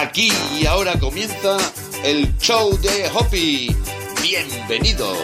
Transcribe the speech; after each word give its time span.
Aquí 0.00 0.30
y 0.56 0.64
ahora 0.64 0.96
comienza 0.96 1.56
el 2.04 2.32
show 2.38 2.78
de 2.78 3.10
Hoppy. 3.12 3.76
Bienvenidos. 4.22 5.18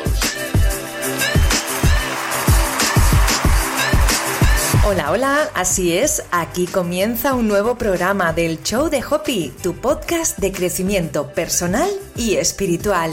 Hola, 4.84 5.12
hola, 5.12 5.48
así 5.54 5.96
es, 5.96 6.24
aquí 6.32 6.66
comienza 6.66 7.34
un 7.34 7.46
nuevo 7.46 7.78
programa 7.78 8.32
del 8.32 8.64
show 8.64 8.90
de 8.90 9.00
Hoppy, 9.08 9.52
tu 9.62 9.76
podcast 9.76 10.38
de 10.38 10.50
crecimiento 10.50 11.28
personal 11.32 11.88
y 12.16 12.34
espiritual. 12.34 13.12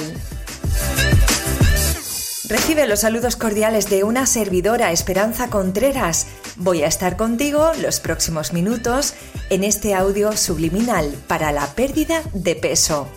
Recibe 2.51 2.85
los 2.85 2.99
saludos 2.99 3.37
cordiales 3.37 3.89
de 3.89 4.03
una 4.03 4.25
servidora, 4.25 4.91
Esperanza 4.91 5.49
Contreras. 5.49 6.27
Voy 6.57 6.83
a 6.83 6.87
estar 6.87 7.15
contigo 7.15 7.71
los 7.81 8.01
próximos 8.01 8.51
minutos 8.51 9.13
en 9.49 9.63
este 9.63 9.93
audio 9.93 10.35
subliminal 10.35 11.15
para 11.27 11.53
la 11.53 11.65
pérdida 11.67 12.21
de 12.33 12.57
peso. 12.57 13.07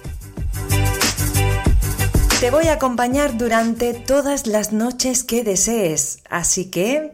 Te 2.38 2.52
voy 2.52 2.68
a 2.68 2.74
acompañar 2.74 3.36
durante 3.36 3.92
todas 3.92 4.46
las 4.46 4.72
noches 4.72 5.24
que 5.24 5.42
desees, 5.42 6.20
así 6.30 6.66
que 6.66 7.10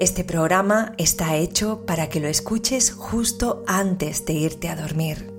este 0.00 0.24
programa 0.24 0.94
está 0.96 1.36
hecho 1.36 1.84
para 1.84 2.08
que 2.08 2.20
lo 2.20 2.28
escuches 2.28 2.92
justo 2.92 3.62
antes 3.66 4.24
de 4.24 4.32
irte 4.32 4.70
a 4.70 4.76
dormir. 4.76 5.30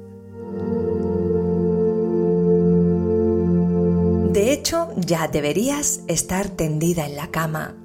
De 4.39 4.53
hecho, 4.53 4.87
ya 4.95 5.27
deberías 5.27 5.99
estar 6.07 6.47
tendida 6.47 7.05
en 7.05 7.17
la 7.17 7.27
cama. 7.27 7.75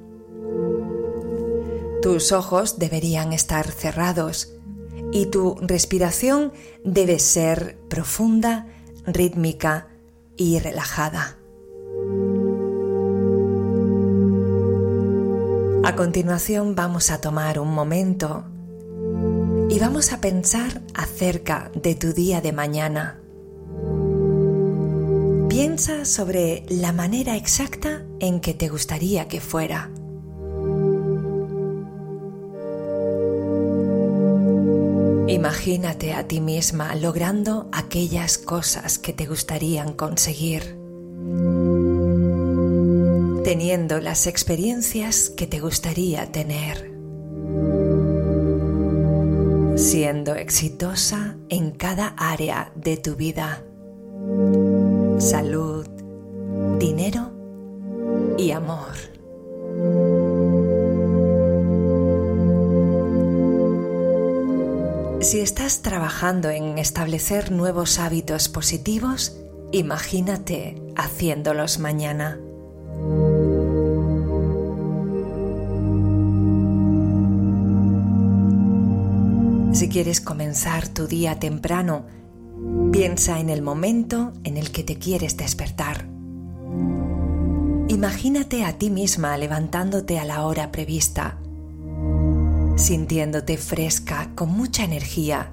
Tus 2.00 2.30
ojos 2.30 2.78
deberían 2.78 3.32
estar 3.32 3.68
cerrados 3.72 4.52
y 5.10 5.26
tu 5.26 5.56
respiración 5.60 6.52
debe 6.84 7.18
ser 7.18 7.76
profunda, 7.88 8.68
rítmica 9.04 9.88
y 10.36 10.60
relajada. 10.60 11.38
A 15.82 15.96
continuación 15.96 16.76
vamos 16.76 17.10
a 17.10 17.20
tomar 17.20 17.58
un 17.58 17.74
momento 17.74 18.44
y 19.68 19.80
vamos 19.80 20.12
a 20.12 20.20
pensar 20.20 20.82
acerca 20.94 21.72
de 21.74 21.96
tu 21.96 22.12
día 22.12 22.40
de 22.40 22.52
mañana. 22.52 23.23
Piensa 25.54 26.04
sobre 26.04 26.64
la 26.68 26.92
manera 26.92 27.36
exacta 27.36 28.02
en 28.18 28.40
que 28.40 28.54
te 28.54 28.68
gustaría 28.68 29.28
que 29.28 29.40
fuera. 29.40 29.88
Imagínate 35.28 36.12
a 36.12 36.26
ti 36.26 36.40
misma 36.40 36.96
logrando 36.96 37.68
aquellas 37.70 38.36
cosas 38.36 38.98
que 38.98 39.12
te 39.12 39.26
gustarían 39.26 39.92
conseguir, 39.92 40.76
teniendo 43.44 44.00
las 44.00 44.26
experiencias 44.26 45.30
que 45.30 45.46
te 45.46 45.60
gustaría 45.60 46.32
tener, 46.32 46.90
siendo 49.76 50.34
exitosa 50.34 51.36
en 51.48 51.70
cada 51.70 52.08
área 52.18 52.72
de 52.74 52.96
tu 52.96 53.14
vida 53.14 53.62
salud, 55.18 55.86
dinero 56.78 57.30
y 58.36 58.50
amor. 58.50 58.94
Si 65.20 65.40
estás 65.40 65.80
trabajando 65.80 66.50
en 66.50 66.78
establecer 66.78 67.50
nuevos 67.50 67.98
hábitos 67.98 68.48
positivos, 68.48 69.40
imagínate 69.72 70.76
haciéndolos 70.96 71.78
mañana. 71.78 72.38
Si 79.72 79.88
quieres 79.88 80.20
comenzar 80.20 80.88
tu 80.88 81.06
día 81.06 81.38
temprano, 81.38 82.04
Piensa 82.94 83.40
en 83.40 83.50
el 83.50 83.60
momento 83.60 84.32
en 84.44 84.56
el 84.56 84.70
que 84.70 84.84
te 84.84 85.00
quieres 85.00 85.36
despertar. 85.36 86.06
Imagínate 87.88 88.62
a 88.62 88.78
ti 88.78 88.88
misma 88.88 89.36
levantándote 89.36 90.20
a 90.20 90.24
la 90.24 90.46
hora 90.46 90.70
prevista, 90.70 91.40
sintiéndote 92.76 93.58
fresca, 93.58 94.30
con 94.36 94.50
mucha 94.50 94.84
energía 94.84 95.50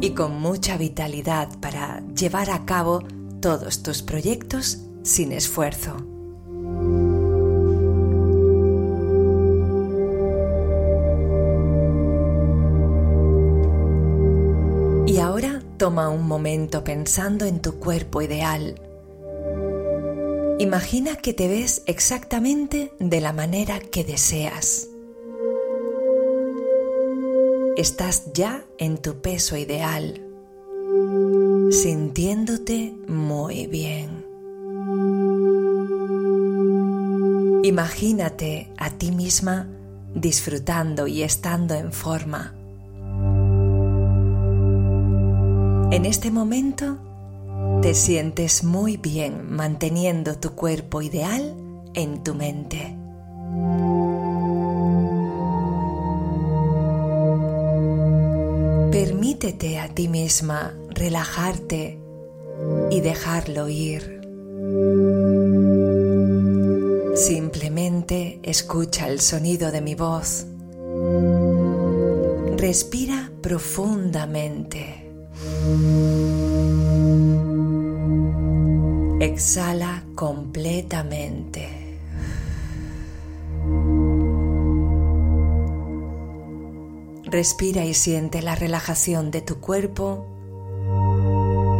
y 0.00 0.12
con 0.12 0.40
mucha 0.40 0.78
vitalidad 0.78 1.50
para 1.60 2.02
llevar 2.14 2.48
a 2.50 2.64
cabo 2.64 3.02
todos 3.42 3.82
tus 3.82 4.00
proyectos 4.00 4.78
sin 5.02 5.32
esfuerzo. 5.32 6.09
Toma 15.80 16.10
un 16.10 16.28
momento 16.28 16.84
pensando 16.84 17.46
en 17.46 17.62
tu 17.62 17.78
cuerpo 17.78 18.20
ideal. 18.20 18.74
Imagina 20.58 21.16
que 21.16 21.32
te 21.32 21.48
ves 21.48 21.82
exactamente 21.86 22.92
de 22.98 23.22
la 23.22 23.32
manera 23.32 23.80
que 23.80 24.04
deseas. 24.04 24.88
Estás 27.78 28.30
ya 28.34 28.62
en 28.76 28.98
tu 28.98 29.22
peso 29.22 29.56
ideal, 29.56 30.20
sintiéndote 31.70 32.94
muy 33.08 33.66
bien. 33.66 34.26
Imagínate 37.62 38.70
a 38.76 38.90
ti 38.90 39.12
misma 39.12 39.66
disfrutando 40.14 41.06
y 41.06 41.22
estando 41.22 41.74
en 41.74 41.90
forma. 41.90 42.59
En 45.92 46.06
este 46.06 46.30
momento 46.30 46.98
te 47.82 47.94
sientes 47.94 48.62
muy 48.62 48.96
bien 48.96 49.50
manteniendo 49.50 50.38
tu 50.38 50.54
cuerpo 50.54 51.02
ideal 51.02 51.56
en 51.94 52.22
tu 52.22 52.36
mente. 52.36 52.96
Permítete 58.92 59.80
a 59.80 59.88
ti 59.88 60.06
misma 60.06 60.74
relajarte 60.90 61.98
y 62.92 63.00
dejarlo 63.00 63.68
ir. 63.68 64.20
Simplemente 67.16 68.38
escucha 68.44 69.08
el 69.08 69.20
sonido 69.20 69.72
de 69.72 69.80
mi 69.80 69.96
voz. 69.96 70.46
Respira 72.56 73.32
profundamente. 73.42 75.09
Exhala 79.20 80.04
completamente. 80.14 81.68
Respira 87.24 87.84
y 87.84 87.94
siente 87.94 88.42
la 88.42 88.54
relajación 88.54 89.30
de 89.30 89.40
tu 89.40 89.60
cuerpo 89.60 90.26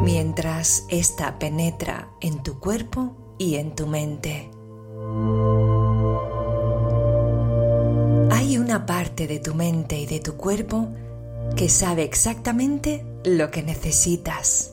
mientras 0.02 0.84
ésta 0.88 1.38
penetra 1.38 2.10
en 2.20 2.42
tu 2.42 2.60
cuerpo 2.60 3.16
y 3.36 3.56
en 3.56 3.74
tu 3.74 3.86
mente. 3.86 4.50
Hay 8.30 8.58
una 8.58 8.86
parte 8.86 9.26
de 9.26 9.38
tu 9.40 9.54
mente 9.54 9.98
y 9.98 10.06
de 10.06 10.20
tu 10.20 10.36
cuerpo 10.36 10.88
que 11.56 11.68
sabe 11.68 12.04
exactamente 12.04 13.09
lo 13.24 13.50
que 13.50 13.62
necesitas. 13.62 14.72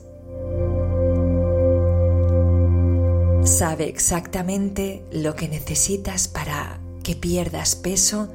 Sabe 3.44 3.88
exactamente 3.88 5.02
lo 5.10 5.34
que 5.34 5.48
necesitas 5.48 6.28
para 6.28 6.80
que 7.02 7.14
pierdas 7.16 7.76
peso 7.76 8.28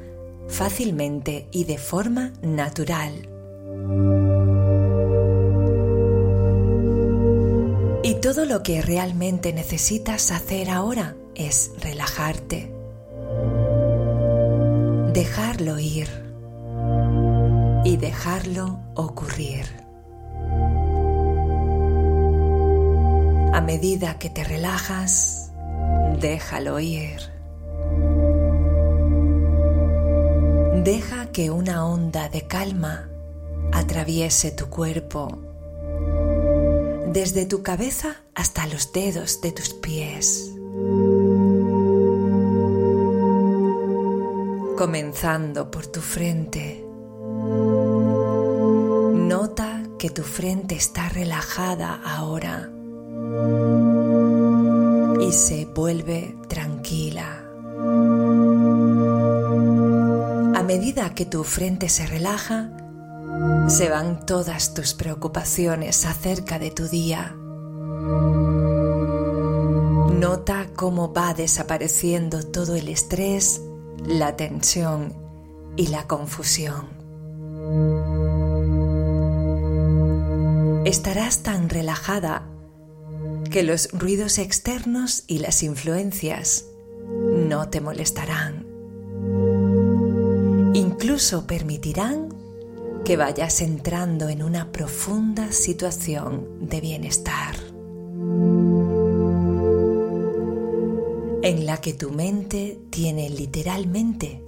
fácilmente 0.48 1.48
y 1.52 1.66
de 1.66 1.78
forma 1.78 2.34
natural. 2.42 3.30
Y 8.04 8.16
todo 8.16 8.46
lo 8.46 8.64
que 8.64 8.82
realmente 8.82 9.54
necesitas 9.54 10.32
hacer 10.32 10.70
ahora 10.70 11.16
es 11.36 11.72
relajarte, 11.80 12.74
dejarlo 15.14 15.80
ir 15.80 16.10
y 17.86 17.98
dejarlo 17.98 18.80
ocurrir. 18.96 19.83
A 23.54 23.62
medida 23.62 24.18
que 24.18 24.32
te 24.32 24.44
relajas, 24.44 25.52
déjalo 26.20 26.80
ir. 26.80 27.20
Deja 30.84 31.28
que 31.32 31.52
una 31.52 31.86
onda 31.86 32.30
de 32.30 32.48
calma 32.48 33.10
atraviese 33.72 34.50
tu 34.50 34.72
cuerpo 34.72 35.38
desde 37.14 37.46
tu 37.46 37.62
cabeza 37.62 38.16
hasta 38.34 38.66
los 38.66 38.92
dedos 38.92 39.40
de 39.42 39.52
tus 39.52 39.76
pies. 39.76 40.52
Comenzando 44.76 45.70
por 45.70 45.86
tu 45.86 46.02
frente. 46.02 46.84
Nota 49.14 49.84
que 50.00 50.10
tu 50.10 50.24
frente 50.24 50.74
está 50.74 51.08
relajada 51.08 52.02
ahora 52.04 52.73
se 55.34 55.66
vuelve 55.66 56.38
tranquila. 56.48 57.44
A 60.56 60.64
medida 60.64 61.14
que 61.16 61.26
tu 61.26 61.44
frente 61.44 61.90
se 61.90 62.06
relaja, 62.06 62.72
se 63.68 63.90
van 63.90 64.26
todas 64.26 64.74
tus 64.74 64.94
preocupaciones 64.94 66.06
acerca 66.06 66.60
de 66.60 66.72
tu 66.72 66.88
día. 66.88 67.36
Nota 70.20 70.68
cómo 70.76 71.12
va 71.12 71.34
desapareciendo 71.34 72.44
todo 72.44 72.76
el 72.76 72.88
estrés, 72.88 73.62
la 74.06 74.36
tensión 74.36 75.14
y 75.76 75.88
la 75.88 76.08
confusión. 76.08 76.88
Estarás 80.86 81.40
tan 81.40 81.70
relajada 81.70 82.53
que 83.54 83.62
los 83.62 83.92
ruidos 83.92 84.40
externos 84.40 85.26
y 85.28 85.38
las 85.38 85.62
influencias 85.62 86.66
no 87.08 87.70
te 87.70 87.82
molestarán. 87.82 88.66
Incluso 90.74 91.46
permitirán 91.46 92.30
que 93.06 93.16
vayas 93.16 93.62
entrando 93.62 94.28
en 94.28 94.42
una 94.42 94.72
profunda 94.72 95.52
situación 95.52 96.68
de 96.68 96.82
bienestar, 96.82 97.56
en 101.44 101.68
la 101.68 101.80
que 101.80 101.94
tu 101.94 102.10
mente 102.10 102.80
tiene 102.90 103.30
literalmente 103.30 104.42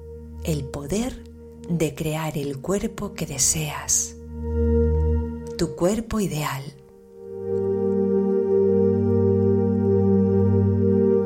el 0.44 0.64
poder 0.64 1.24
de 1.70 1.94
crear 1.94 2.40
el 2.40 2.58
cuerpo 2.58 3.14
que 3.14 3.28
deseas, 3.28 4.16
tu 5.60 5.76
cuerpo 5.76 6.20
ideal. 6.20 6.75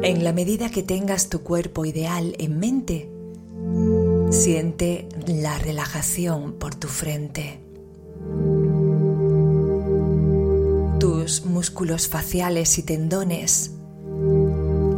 En 0.10 0.24
la 0.24 0.34
medida 0.34 0.72
que 0.72 0.82
tengas 0.82 1.30
tu 1.30 1.44
cuerpo 1.44 1.86
ideal 1.86 2.36
en 2.40 2.58
mente, 2.58 3.12
Siente 4.32 5.08
la 5.28 5.60
relajación 5.60 6.54
por 6.54 6.74
tu 6.74 6.88
frente. 6.88 7.60
Tus 11.00 11.46
músculos 11.46 12.08
faciales 12.08 12.80
y 12.80 12.84
tendones 12.84 13.72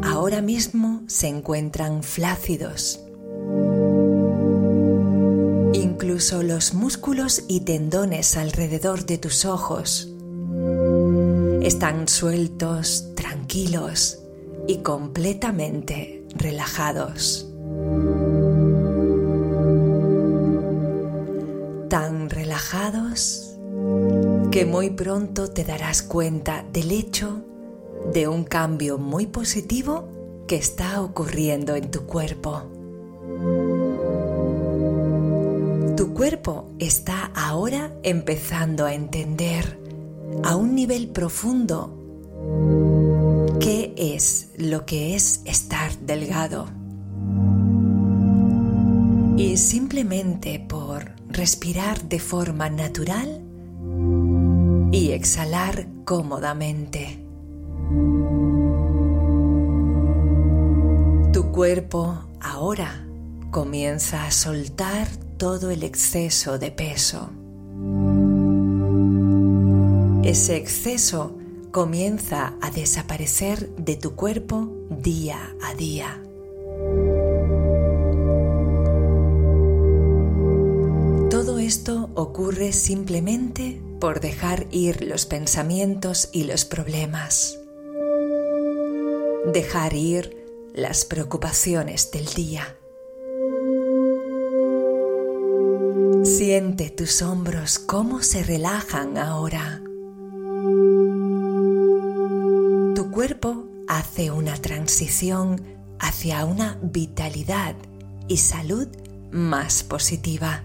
ahora 0.01 0.41
mismo 0.41 1.03
se 1.07 1.27
encuentran 1.27 2.03
flácidos. 2.03 3.01
Incluso 5.73 6.41
los 6.41 6.73
músculos 6.73 7.43
y 7.49 7.61
tendones 7.61 8.37
alrededor 8.37 9.05
de 9.05 9.17
tus 9.17 9.43
ojos 9.43 10.09
están 11.61 12.07
sueltos, 12.07 13.13
tranquilos 13.15 14.20
y 14.71 14.77
completamente 14.77 16.23
relajados. 16.35 17.47
tan 21.89 22.29
relajados 22.29 23.57
que 24.49 24.65
muy 24.65 24.91
pronto 24.91 25.49
te 25.49 25.65
darás 25.65 26.01
cuenta 26.01 26.63
del 26.71 26.91
hecho 26.91 27.43
de 28.13 28.29
un 28.29 28.45
cambio 28.45 28.97
muy 28.97 29.27
positivo 29.27 30.07
que 30.47 30.55
está 30.55 31.01
ocurriendo 31.01 31.75
en 31.75 31.91
tu 31.91 32.05
cuerpo. 32.05 32.63
Tu 35.97 36.13
cuerpo 36.13 36.69
está 36.79 37.29
ahora 37.35 37.93
empezando 38.03 38.85
a 38.85 38.93
entender 38.93 39.77
a 40.45 40.55
un 40.55 40.75
nivel 40.75 41.09
profundo 41.09 41.97
es 43.97 44.49
lo 44.57 44.85
que 44.85 45.15
es 45.15 45.41
estar 45.45 45.97
delgado. 45.99 46.67
Y 49.37 49.57
simplemente 49.57 50.59
por 50.59 51.11
respirar 51.29 52.03
de 52.03 52.19
forma 52.19 52.69
natural 52.69 53.41
y 54.91 55.11
exhalar 55.11 55.87
cómodamente. 56.05 57.25
Tu 61.33 61.51
cuerpo 61.51 62.19
ahora 62.39 63.07
comienza 63.49 64.25
a 64.25 64.31
soltar 64.31 65.07
todo 65.37 65.71
el 65.71 65.83
exceso 65.83 66.59
de 66.59 66.71
peso. 66.71 67.29
Ese 70.23 70.55
exceso 70.55 71.40
comienza 71.71 72.55
a 72.61 72.69
desaparecer 72.71 73.69
de 73.75 73.95
tu 73.95 74.15
cuerpo 74.15 74.69
día 74.89 75.55
a 75.61 75.73
día. 75.73 76.21
esto 81.71 82.09
ocurre 82.15 82.73
simplemente 82.73 83.81
por 84.01 84.19
dejar 84.19 84.67
ir 84.71 85.05
los 85.05 85.25
pensamientos 85.25 86.27
y 86.33 86.43
los 86.43 86.65
problemas. 86.65 87.59
Dejar 89.53 89.93
ir 89.93 90.45
las 90.73 91.05
preocupaciones 91.05 92.11
del 92.11 92.25
día. 92.25 92.75
Siente 96.23 96.89
tus 96.89 97.21
hombros 97.21 97.79
cómo 97.79 98.21
se 98.21 98.43
relajan 98.43 99.17
ahora. 99.17 99.81
Cuerpo 103.11 103.65
hace 103.89 104.31
una 104.31 104.55
transición 104.55 105.61
hacia 105.99 106.45
una 106.45 106.79
vitalidad 106.81 107.75
y 108.29 108.37
salud 108.37 108.87
más 109.31 109.83
positiva. 109.83 110.63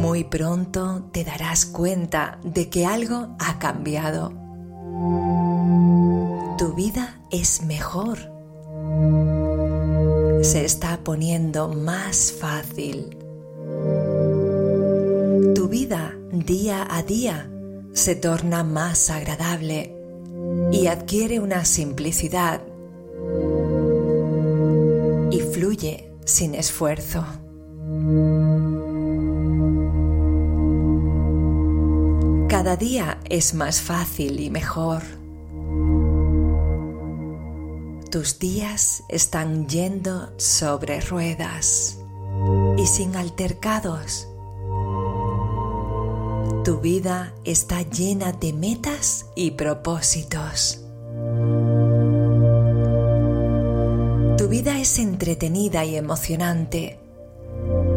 Muy 0.00 0.24
pronto 0.24 1.08
te 1.12 1.22
darás 1.22 1.66
cuenta 1.66 2.40
de 2.42 2.68
que 2.68 2.84
algo 2.84 3.36
ha 3.38 3.60
cambiado. 3.60 4.32
Tu 6.58 6.74
vida 6.74 7.20
es 7.30 7.62
mejor. 7.62 8.18
Se 10.42 10.64
está 10.64 10.98
poniendo 11.04 11.68
más 11.68 12.32
fácil. 12.32 13.16
Tu 15.54 15.68
vida 15.68 16.12
día 16.32 16.88
a 16.90 17.04
día 17.04 17.50
se 17.94 18.16
torna 18.16 18.64
más 18.64 19.08
agradable 19.08 19.94
y 20.72 20.88
adquiere 20.88 21.38
una 21.38 21.64
simplicidad 21.64 22.60
y 25.30 25.40
fluye 25.40 26.12
sin 26.24 26.54
esfuerzo. 26.56 27.24
Cada 32.48 32.76
día 32.76 33.20
es 33.30 33.54
más 33.54 33.80
fácil 33.80 34.40
y 34.40 34.50
mejor. 34.50 35.02
Tus 38.10 38.38
días 38.38 39.04
están 39.08 39.68
yendo 39.68 40.32
sobre 40.36 41.00
ruedas 41.00 41.98
y 42.76 42.86
sin 42.86 43.16
altercados. 43.16 44.28
Tu 46.64 46.80
vida 46.80 47.34
está 47.44 47.82
llena 47.82 48.32
de 48.32 48.54
metas 48.54 49.26
y 49.34 49.50
propósitos. 49.50 50.80
Tu 54.38 54.48
vida 54.48 54.78
es 54.78 54.98
entretenida 54.98 55.84
y 55.84 55.96
emocionante 55.96 56.98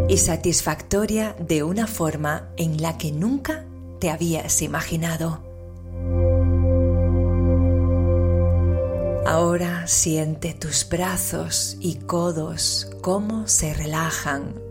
y 0.09 0.17
satisfactoria 0.17 1.33
de 1.39 1.63
una 1.63 1.87
forma 1.87 2.49
en 2.57 2.81
la 2.81 2.97
que 2.97 3.13
nunca 3.13 3.63
te 3.99 4.09
habías 4.09 4.61
imaginado. 4.61 5.39
Ahora 9.25 9.87
siente 9.87 10.53
tus 10.53 10.89
brazos 10.89 11.77
y 11.79 11.99
codos 11.99 12.91
cómo 12.99 13.47
se 13.47 13.73
relajan. 13.73 14.66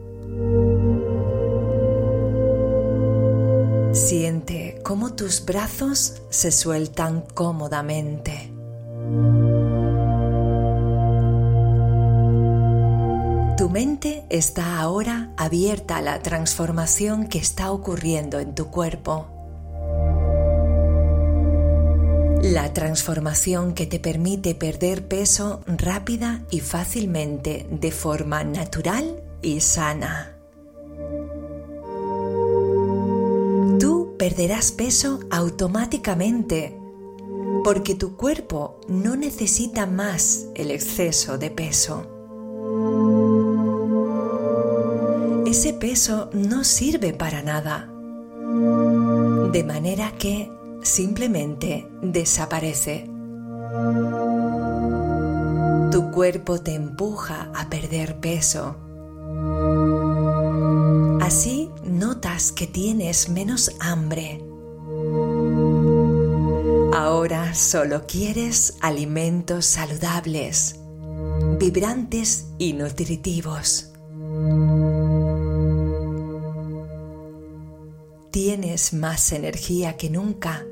Cómo 4.87 5.15
tus 5.15 5.45
brazos 5.45 6.23
se 6.31 6.53
sueltan 6.53 7.25
cómodamente. 7.35 8.53
Tu 13.59 13.69
mente 13.69 14.25
está 14.31 14.79
ahora 14.79 15.33
abierta 15.37 15.97
a 15.97 16.03
la 16.03 16.23
transformación 16.23 17.27
que 17.27 17.39
está 17.39 17.73
ocurriendo 17.73 18.39
en 18.39 18.55
tu 18.55 18.69
cuerpo. 18.71 19.27
La 22.43 22.73
transformación 22.73 23.75
que 23.75 23.87
te 23.87 23.99
permite 23.99 24.55
perder 24.55 25.09
peso 25.09 25.63
rápida 25.67 26.43
y 26.49 26.61
fácilmente 26.61 27.67
de 27.73 27.91
forma 27.91 28.45
natural 28.45 29.21
y 29.43 29.63
sana. 29.63 30.36
Perderás 34.19 34.73
peso 34.73 35.21
automáticamente 35.31 36.81
porque 37.65 37.95
tu 37.95 38.17
cuerpo 38.17 38.81
no 38.89 39.17
necesita 39.17 39.87
más 39.87 40.47
el 40.55 40.71
exceso 40.71 41.39
de 41.39 41.51
peso. 41.51 42.07
Ese 45.47 45.73
peso 45.73 46.31
no 46.33 46.65
sirve 46.65 47.13
para 47.13 47.43
nada. 47.43 47.91
De 49.53 49.65
manera 49.65 50.13
que 50.19 50.51
simplemente 50.83 51.89
desaparece. 52.03 53.11
Tu 55.91 56.11
cuerpo 56.11 56.61
te 56.61 56.75
empuja 56.75 57.51
a 57.55 57.69
perder 57.69 58.21
peso. 58.21 58.77
Así 61.21 61.56
notas 62.17 62.51
que 62.51 62.67
tienes 62.67 63.29
menos 63.29 63.71
hambre. 63.79 64.43
Ahora 66.95 67.55
solo 67.55 68.07
quieres 68.07 68.79
alimentos 68.81 69.67
saludables, 69.67 70.77
vibrantes 71.59 72.47
y 72.59 72.73
nutritivos. 72.73 73.93
Tienes 78.31 78.95
más 78.95 79.33
energía 79.33 79.99
que 79.99 80.09
nunca 80.09 80.65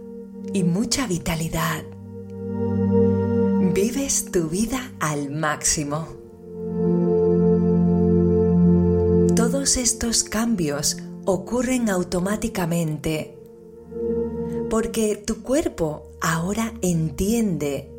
y 0.54 0.62
mucha 0.62 1.06
vitalidad. 1.06 1.84
Vives 3.74 4.30
tu 4.32 4.48
vida 4.48 4.92
al 4.98 5.30
máximo. 5.30 6.08
Todos 9.36 9.76
estos 9.76 10.24
cambios 10.24 10.96
ocurren 11.24 11.88
automáticamente 11.88 13.38
porque 14.70 15.16
tu 15.16 15.42
cuerpo 15.42 16.10
ahora 16.20 16.72
entiende. 16.82 17.90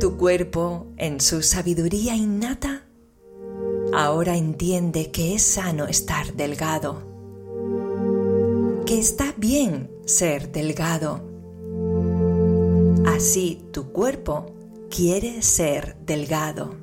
Tu 0.00 0.16
cuerpo, 0.16 0.86
en 0.96 1.20
su 1.20 1.42
sabiduría 1.42 2.16
innata, 2.16 2.86
ahora 3.94 4.36
entiende 4.36 5.10
que 5.10 5.34
es 5.34 5.42
sano 5.42 5.86
estar 5.86 6.34
delgado 6.34 7.12
que 8.92 8.98
está 8.98 9.32
bien 9.36 9.90
ser 10.04 10.52
delgado. 10.52 11.20
Así 13.06 13.62
tu 13.72 13.92
cuerpo 13.92 14.54
quiere 14.90 15.42
ser 15.42 15.96
delgado. 16.04 16.74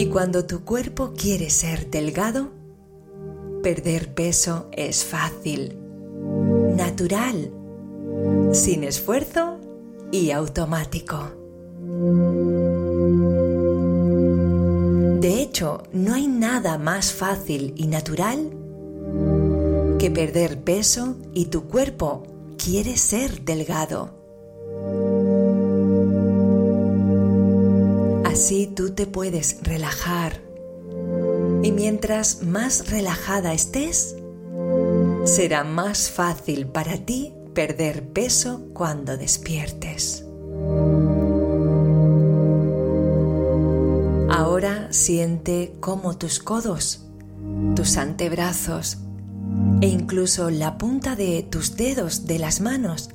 Y 0.00 0.06
cuando 0.06 0.46
tu 0.46 0.64
cuerpo 0.64 1.12
quiere 1.14 1.50
ser 1.50 1.90
delgado, 1.90 2.48
perder 3.62 4.14
peso 4.14 4.70
es 4.72 5.04
fácil, 5.04 5.76
natural, 6.74 7.52
sin 8.52 8.84
esfuerzo 8.84 9.58
y 10.10 10.30
automático. 10.30 11.18
De 15.20 15.42
hecho, 15.42 15.82
no 15.92 16.14
hay 16.14 16.28
nada 16.28 16.78
más 16.78 17.12
fácil 17.12 17.74
y 17.76 17.86
natural 17.86 18.52
que 19.98 20.10
perder 20.10 20.62
peso 20.62 21.16
y 21.34 21.50
tu 21.50 21.64
cuerpo 21.64 22.22
quiere 22.56 22.96
ser 22.96 23.44
delgado. 23.44 24.14
Así 28.30 28.68
tú 28.68 28.92
te 28.92 29.06
puedes 29.06 29.58
relajar 29.64 30.40
y 31.64 31.72
mientras 31.72 32.44
más 32.44 32.88
relajada 32.88 33.52
estés, 33.52 34.14
será 35.24 35.64
más 35.64 36.12
fácil 36.12 36.68
para 36.68 36.96
ti 36.98 37.34
perder 37.54 38.04
peso 38.12 38.68
cuando 38.72 39.16
despiertes. 39.16 40.24
Ahora 44.30 44.92
siente 44.92 45.74
cómo 45.80 46.16
tus 46.16 46.38
codos, 46.38 47.06
tus 47.74 47.96
antebrazos 47.96 48.98
e 49.80 49.88
incluso 49.88 50.50
la 50.50 50.78
punta 50.78 51.16
de 51.16 51.42
tus 51.42 51.76
dedos 51.76 52.26
de 52.26 52.38
las 52.38 52.60
manos 52.60 53.10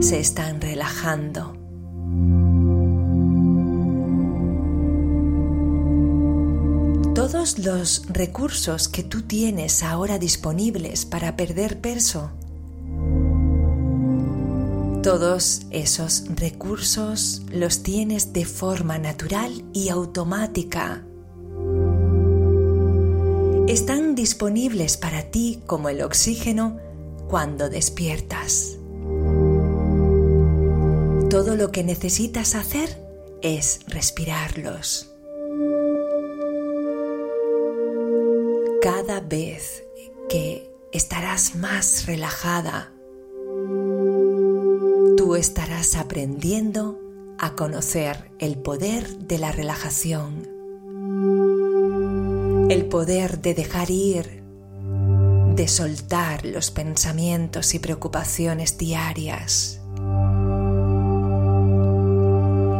se 0.00 0.20
están 0.20 0.62
relajando. 0.62 1.61
Los 7.62 8.04
recursos 8.08 8.88
que 8.88 9.02
tú 9.02 9.22
tienes 9.22 9.82
ahora 9.82 10.18
disponibles 10.18 11.04
para 11.04 11.36
perder 11.36 11.80
peso 11.80 12.30
todos 15.02 15.62
esos 15.72 16.26
recursos 16.36 17.42
los 17.50 17.82
tienes 17.82 18.32
de 18.32 18.44
forma 18.44 18.98
natural 18.98 19.64
y 19.72 19.88
automática. 19.88 21.02
Están 23.66 24.14
disponibles 24.14 24.96
para 24.96 25.24
ti 25.24 25.60
como 25.66 25.88
el 25.88 26.02
oxígeno 26.02 26.78
cuando 27.28 27.68
despiertas. 27.68 28.76
Todo 31.28 31.56
lo 31.56 31.72
que 31.72 31.82
necesitas 31.82 32.54
hacer 32.54 33.04
es 33.42 33.80
respirarlos. 33.88 35.11
Cada 39.04 39.18
vez 39.18 39.82
que 40.28 40.72
estarás 40.92 41.56
más 41.56 42.06
relajada, 42.06 42.92
tú 45.16 45.34
estarás 45.34 45.96
aprendiendo 45.96 47.00
a 47.36 47.56
conocer 47.56 48.30
el 48.38 48.58
poder 48.58 49.18
de 49.18 49.38
la 49.38 49.50
relajación, 49.50 50.48
el 52.70 52.84
poder 52.84 53.40
de 53.40 53.54
dejar 53.54 53.90
ir, 53.90 54.44
de 55.56 55.66
soltar 55.66 56.46
los 56.46 56.70
pensamientos 56.70 57.74
y 57.74 57.80
preocupaciones 57.80 58.78
diarias. 58.78 59.80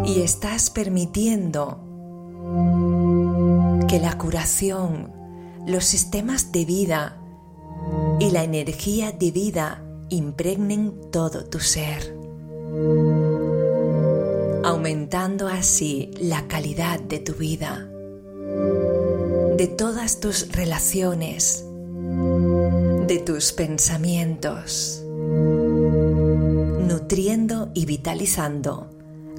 Y 0.07 0.21
estás 0.23 0.71
permitiendo 0.71 1.81
que 3.89 3.99
la 3.99 4.17
curación, 4.19 5.22
los 5.67 5.85
sistemas 5.85 6.53
de 6.53 6.65
vida 6.65 7.19
y 8.19 8.31
la 8.31 8.45
energía 8.45 9.13
de 9.13 9.31
vida 9.31 9.85
impregnen 10.11 11.11
todo 11.11 11.45
tu 11.45 11.61
ser 11.61 12.17
aumentando 14.65 15.49
así 15.49 16.11
la 16.19 16.47
calidad 16.47 17.01
de 17.01 17.19
tu 17.19 17.35
vida, 17.35 17.89
de 19.57 19.67
todas 19.67 20.21
tus 20.21 20.53
relaciones, 20.53 21.65
de 23.07 23.23
tus 23.25 23.53
pensamientos, 23.53 25.03
nutriendo 26.87 27.71
y 27.75 27.87
vitalizando 27.87 28.89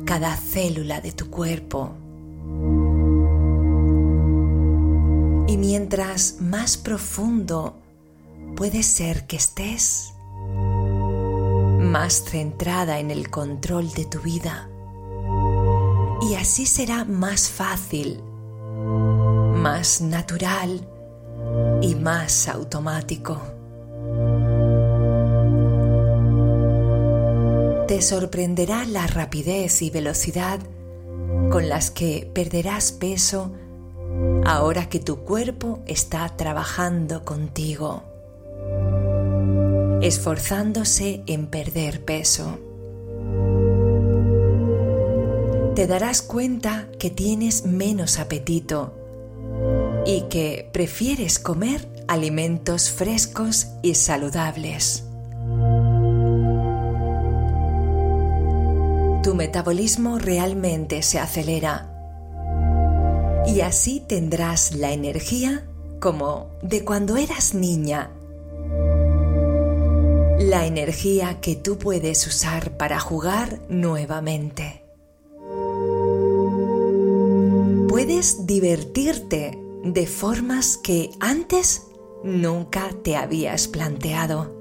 cada 0.06 0.36
célula 0.36 1.00
de 1.02 1.14
tu 1.14 1.30
cuerpo. 1.30 1.96
Mientras 5.74 6.36
más 6.40 6.78
profundo 6.78 7.82
puede 8.56 8.84
ser 8.84 9.26
que 9.26 9.38
estés, 9.38 10.14
más 11.80 12.26
centrada 12.26 13.00
en 13.00 13.10
el 13.10 13.32
control 13.32 13.92
de 13.94 14.06
tu 14.06 14.20
vida. 14.20 14.70
Y 16.22 16.36
así 16.36 16.68
será 16.68 17.06
más 17.06 17.50
fácil, 17.50 18.22
más 19.56 20.00
natural 20.02 20.88
y 21.82 21.96
más 21.96 22.48
automático. 22.50 23.42
Te 27.88 28.00
sorprenderá 28.04 28.86
la 28.86 29.08
rapidez 29.08 29.82
y 29.82 29.90
velocidad 29.90 30.60
con 31.50 31.68
las 31.68 31.90
que 31.90 32.30
perderás 32.32 32.92
peso 32.92 33.52
ahora 34.46 34.90
que 34.90 35.00
tu 35.00 35.18
cuerpo 35.18 35.82
está 35.86 36.30
trabajando 36.36 37.24
contigo 37.26 38.04
esforzándose 40.02 41.24
en 41.28 41.48
perder 41.48 42.04
peso. 42.04 42.60
te 45.76 45.88
darás 45.88 46.22
cuenta 46.22 46.88
que 47.00 47.10
tienes 47.10 47.66
menos 47.66 48.20
apetito 48.20 48.94
y 50.06 50.22
que 50.30 50.70
prefieres 50.72 51.40
comer 51.40 51.88
alimentos 52.08 52.92
frescos 52.92 53.68
y 53.82 53.96
saludables. 53.96 55.06
Tu 59.24 59.34
metabolismo 59.34 60.20
realmente 60.20 61.02
se 61.02 61.20
acelera 61.20 61.93
y 63.48 63.62
así 63.62 64.00
tendrás 64.00 64.74
la 64.74 64.92
energía 64.92 65.66
como 66.00 66.50
de 66.62 66.84
cuando 66.84 67.18
eras 67.18 67.54
niña. 67.54 68.12
La 70.40 70.66
energía 70.66 71.40
que 71.40 71.56
tú 71.56 71.78
puedes 71.78 72.28
usar 72.28 72.78
para 72.78 73.00
jugar 73.00 73.60
nuevamente. 73.70 74.84
Puedes 77.88 78.46
divertirte 78.46 79.58
de 79.84 80.08
formas 80.08 80.78
que 80.78 81.12
antes 81.20 81.84
nunca 82.24 82.90
te 83.04 83.16
habías 83.16 83.68
planteado. 83.68 84.52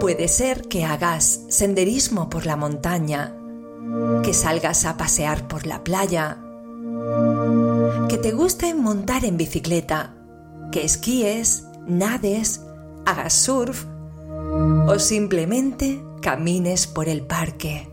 Puede 0.00 0.28
ser 0.28 0.62
que 0.68 0.84
hagas 0.84 1.42
senderismo 1.48 2.30
por 2.30 2.46
la 2.46 2.56
montaña, 2.56 3.36
que 4.22 4.34
salgas 4.34 4.84
a 4.84 4.96
pasear 4.96 5.48
por 5.48 5.66
la 5.66 5.82
playa, 5.82 6.38
que 8.08 8.18
te 8.18 8.32
guste 8.32 8.74
montar 8.74 9.24
en 9.24 9.36
bicicleta, 9.36 10.14
que 10.72 10.84
esquíes, 10.84 11.64
nades, 11.86 12.62
hagas 13.06 13.32
surf 13.32 13.84
o 14.86 14.98
simplemente 14.98 16.02
camines 16.20 16.86
por 16.86 17.08
el 17.08 17.22
parque. 17.22 17.88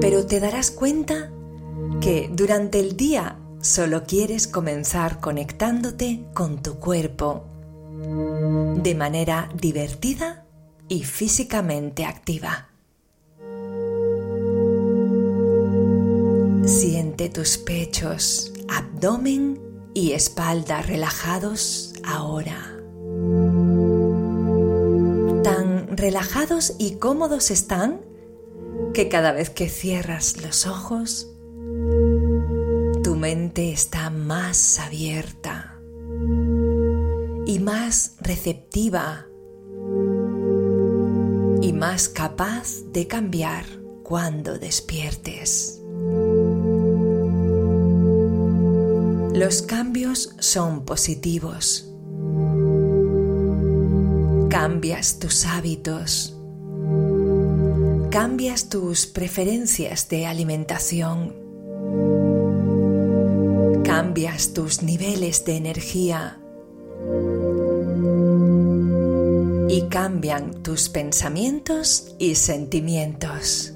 Pero 0.00 0.26
te 0.26 0.40
darás 0.40 0.70
cuenta 0.70 1.30
que 2.00 2.30
durante 2.32 2.80
el 2.80 2.96
día 2.96 3.38
solo 3.60 4.04
quieres 4.04 4.46
comenzar 4.46 5.20
conectándote 5.20 6.24
con 6.34 6.62
tu 6.62 6.76
cuerpo 6.76 7.44
de 8.76 8.94
manera 8.94 9.48
divertida 9.54 10.46
y 10.88 11.02
físicamente 11.04 12.04
activa. 12.04 12.68
Siente 16.66 17.28
tus 17.28 17.58
pechos, 17.58 18.52
abdomen 18.66 19.60
y 19.94 20.12
espalda 20.12 20.82
relajados 20.82 21.94
ahora. 22.02 22.76
Tan 25.44 25.96
relajados 25.96 26.74
y 26.80 26.96
cómodos 26.96 27.52
están 27.52 28.00
que 28.94 29.08
cada 29.08 29.30
vez 29.30 29.48
que 29.48 29.68
cierras 29.68 30.42
los 30.42 30.66
ojos, 30.66 31.30
tu 33.04 33.14
mente 33.14 33.70
está 33.70 34.10
más 34.10 34.80
abierta 34.80 35.80
y 37.46 37.60
más 37.60 38.16
receptiva 38.18 39.28
y 41.62 41.72
más 41.72 42.08
capaz 42.08 42.82
de 42.90 43.06
cambiar 43.06 43.64
cuando 44.02 44.58
despiertes. 44.58 45.80
Los 49.36 49.60
cambios 49.60 50.34
son 50.38 50.86
positivos. 50.86 51.92
Cambias 54.48 55.18
tus 55.18 55.44
hábitos. 55.44 56.34
Cambias 58.10 58.70
tus 58.70 59.04
preferencias 59.04 60.08
de 60.08 60.24
alimentación. 60.24 61.34
Cambias 63.84 64.54
tus 64.54 64.82
niveles 64.82 65.44
de 65.44 65.56
energía 65.58 66.40
y 69.68 69.82
cambian 69.90 70.62
tus 70.62 70.88
pensamientos 70.88 72.16
y 72.18 72.36
sentimientos. 72.36 73.74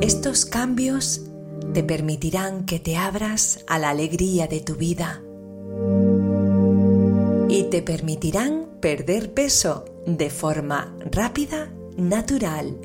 Estos 0.00 0.44
cambios 0.44 1.20
te 1.72 1.82
permitirán 1.82 2.66
que 2.66 2.78
te 2.78 2.96
abras 2.96 3.64
a 3.66 3.78
la 3.78 3.90
alegría 3.90 4.46
de 4.46 4.60
tu 4.60 4.74
vida 4.74 5.22
y 7.48 7.64
te 7.64 7.82
permitirán 7.82 8.66
perder 8.80 9.32
peso 9.32 9.84
de 10.06 10.28
forma 10.28 10.94
rápida, 11.10 11.72
natural, 11.96 12.76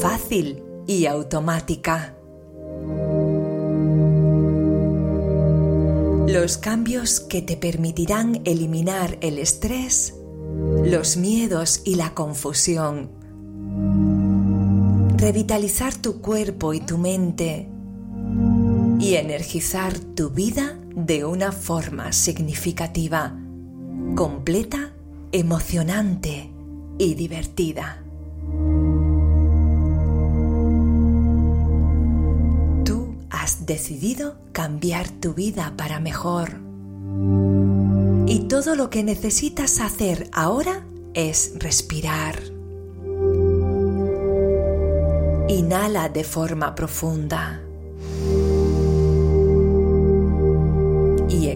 fácil 0.00 0.62
y 0.86 1.06
automática. 1.06 2.16
Los 6.26 6.58
cambios 6.58 7.20
que 7.20 7.40
te 7.40 7.56
permitirán 7.56 8.42
eliminar 8.44 9.16
el 9.22 9.38
estrés, 9.38 10.14
los 10.84 11.16
miedos 11.16 11.80
y 11.84 11.94
la 11.94 12.12
confusión. 12.12 13.10
Revitalizar 15.16 15.94
tu 15.94 16.20
cuerpo 16.20 16.74
y 16.74 16.80
tu 16.80 16.98
mente 16.98 17.68
y 18.98 19.14
energizar 19.14 19.98
tu 19.98 20.30
vida 20.30 20.78
de 20.94 21.24
una 21.24 21.52
forma 21.52 22.12
significativa, 22.12 23.34
completa, 24.14 24.92
emocionante 25.32 26.50
y 26.98 27.14
divertida. 27.14 28.02
decidido 33.68 34.36
cambiar 34.52 35.08
tu 35.08 35.34
vida 35.34 35.74
para 35.76 36.00
mejor. 36.00 36.58
Y 38.26 38.40
todo 38.48 38.74
lo 38.74 38.90
que 38.90 39.04
necesitas 39.04 39.80
hacer 39.80 40.28
ahora 40.32 40.84
es 41.14 41.52
respirar. 41.56 42.40
Inhala 45.48 46.08
de 46.08 46.24
forma 46.24 46.74
profunda. 46.74 47.62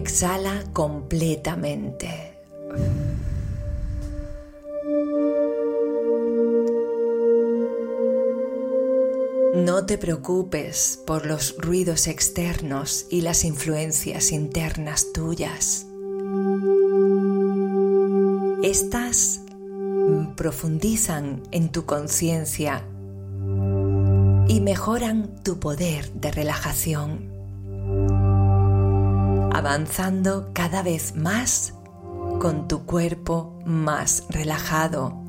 Exhala 0.03 0.65
completamente. 0.73 2.37
No 9.55 9.85
te 9.85 9.97
preocupes 9.97 10.99
por 11.07 11.25
los 11.25 11.55
ruidos 11.57 12.07
externos 12.07 13.05
y 13.09 13.21
las 13.21 13.45
influencias 13.45 14.33
internas 14.33 15.13
tuyas. 15.13 15.85
Estas 18.61 19.39
profundizan 20.35 21.43
en 21.51 21.71
tu 21.71 21.85
conciencia 21.85 22.83
y 24.49 24.59
mejoran 24.59 25.41
tu 25.45 25.61
poder 25.61 26.11
de 26.11 26.29
relajación, 26.31 27.32
avanzando 29.53 30.49
cada 30.53 30.81
vez 30.81 31.15
más 31.15 31.73
con 32.39 32.67
tu 32.67 32.85
cuerpo 32.85 33.59
más 33.65 34.23
relajado 34.29 35.21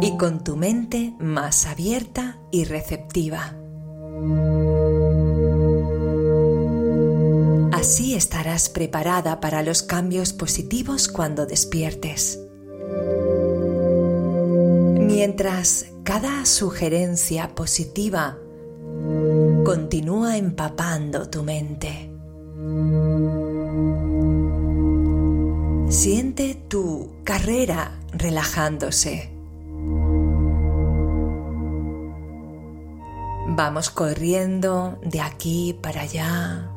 y 0.00 0.16
con 0.16 0.42
tu 0.42 0.56
mente 0.56 1.14
más 1.20 1.66
abierta 1.66 2.38
y 2.50 2.64
receptiva. 2.64 3.54
Así 7.72 8.14
estarás 8.14 8.68
preparada 8.68 9.40
para 9.40 9.62
los 9.62 9.82
cambios 9.82 10.32
positivos 10.32 11.08
cuando 11.08 11.46
despiertes. 11.46 12.38
Mientras 15.00 15.86
cada 16.04 16.46
sugerencia 16.46 17.54
positiva 17.54 18.38
continúa 19.64 20.36
empapando 20.36 21.28
tu 21.28 21.42
mente. 21.42 22.11
Siente 25.92 26.54
tu 26.54 27.10
carrera 27.22 27.92
relajándose. 28.14 29.30
Vamos 33.46 33.90
corriendo 33.90 34.98
de 35.02 35.20
aquí 35.20 35.78
para 35.82 36.00
allá. 36.00 36.70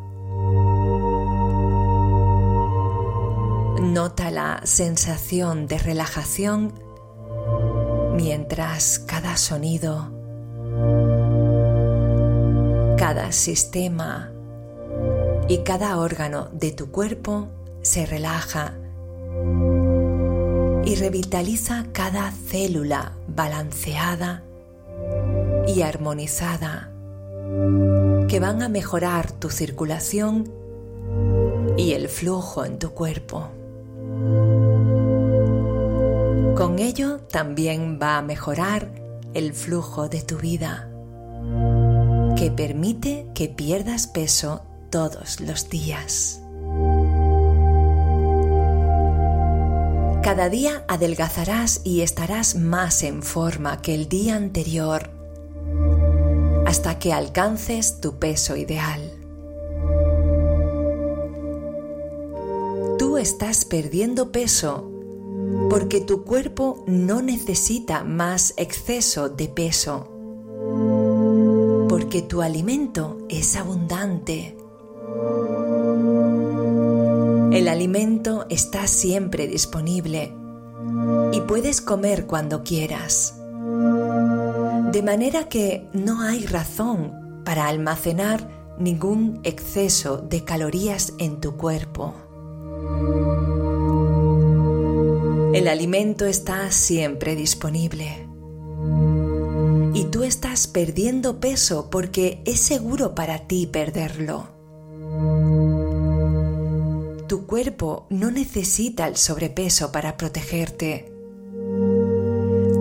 Nota 3.79 4.31
la 4.31 4.59
sensación 4.65 5.67
de 5.67 5.77
relajación 5.77 6.73
mientras 8.17 8.99
cada 8.99 9.37
sonido, 9.37 10.11
cada 12.97 13.31
sistema 13.31 14.29
y 15.47 15.59
cada 15.59 15.97
órgano 15.99 16.49
de 16.51 16.73
tu 16.73 16.91
cuerpo 16.91 17.47
se 17.81 18.05
relaja 18.05 18.73
y 20.85 20.95
revitaliza 20.95 21.87
cada 21.91 22.31
célula 22.31 23.13
balanceada 23.27 24.43
y 25.67 25.81
armonizada 25.81 26.91
que 28.27 28.39
van 28.39 28.61
a 28.61 28.69
mejorar 28.69 29.31
tu 29.31 29.49
circulación 29.49 30.51
y 31.77 31.93
el 31.93 32.07
flujo 32.07 32.65
en 32.65 32.79
tu 32.79 32.91
cuerpo. 32.91 33.49
Con 36.55 36.79
ello 36.79 37.19
también 37.29 37.99
va 38.01 38.17
a 38.17 38.21
mejorar 38.21 38.89
el 39.33 39.53
flujo 39.53 40.07
de 40.07 40.21
tu 40.21 40.37
vida, 40.37 40.89
que 42.37 42.51
permite 42.51 43.27
que 43.35 43.49
pierdas 43.49 44.07
peso 44.07 44.63
todos 44.89 45.41
los 45.41 45.69
días. 45.69 46.41
Cada 50.25 50.49
día 50.49 50.83
adelgazarás 50.87 51.81
y 51.83 52.01
estarás 52.01 52.55
más 52.55 53.03
en 53.03 53.21
forma 53.21 53.83
que 53.83 53.93
el 53.93 54.09
día 54.09 54.35
anterior 54.35 55.11
hasta 56.65 56.97
que 56.97 57.13
alcances 57.13 58.01
tu 58.01 58.17
peso 58.17 58.55
ideal. 58.55 59.01
Tú 62.97 63.19
estás 63.19 63.65
perdiendo 63.65 64.31
peso 64.31 64.89
porque 65.69 66.01
tu 66.01 66.23
cuerpo 66.23 66.83
no 66.87 67.21
necesita 67.21 68.03
más 68.03 68.55
exceso 68.57 69.29
de 69.29 69.47
peso, 69.47 70.07
porque 71.87 72.23
tu 72.23 72.41
alimento 72.41 73.19
es 73.29 73.55
abundante 73.55 74.57
el 77.55 77.69
alimento 77.69 78.45
está 78.49 78.85
siempre 78.85 79.47
disponible 79.47 80.33
y 81.31 81.39
puedes 81.39 81.79
comer 81.79 82.25
cuando 82.25 82.63
quieras. 82.63 83.39
De 84.91 85.01
manera 85.01 85.47
que 85.47 85.87
no 85.93 86.21
hay 86.21 86.45
razón 86.45 87.41
para 87.45 87.67
almacenar 87.67 88.75
ningún 88.77 89.39
exceso 89.43 90.17
de 90.17 90.43
calorías 90.43 91.13
en 91.17 91.39
tu 91.39 91.55
cuerpo. 91.55 92.13
El 95.53 95.69
alimento 95.69 96.25
está 96.25 96.69
siempre 96.71 97.37
disponible. 97.37 98.27
Y 99.93 100.03
tú 100.11 100.23
estás 100.23 100.67
perdiendo 100.67 101.39
peso 101.39 101.89
porque 101.89 102.41
es 102.43 102.59
seguro 102.59 103.15
para 103.15 103.47
ti 103.47 103.65
perderlo. 103.65 104.49
Tu 107.35 107.45
cuerpo 107.45 108.07
no 108.09 108.31
necesita 108.31 109.09
el 109.09 109.17
sobrepeso 109.17 109.91
para 109.91 110.15
protegerte. 110.15 111.11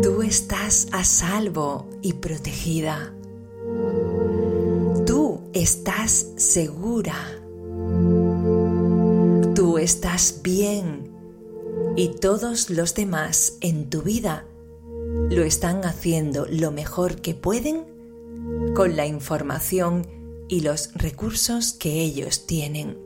Tú 0.00 0.22
estás 0.22 0.86
a 0.92 1.02
salvo 1.02 1.88
y 2.02 2.12
protegida. 2.12 3.12
Tú 5.04 5.40
estás 5.54 6.28
segura. 6.36 7.16
Tú 9.56 9.78
estás 9.78 10.38
bien 10.44 11.10
y 11.96 12.10
todos 12.20 12.70
los 12.70 12.94
demás 12.94 13.54
en 13.60 13.90
tu 13.90 14.02
vida 14.02 14.46
lo 15.30 15.42
están 15.42 15.84
haciendo 15.84 16.46
lo 16.48 16.70
mejor 16.70 17.16
que 17.16 17.34
pueden 17.34 17.86
con 18.72 18.94
la 18.94 19.04
información 19.04 20.06
y 20.46 20.60
los 20.60 20.94
recursos 20.94 21.72
que 21.72 22.02
ellos 22.02 22.46
tienen. 22.46 23.03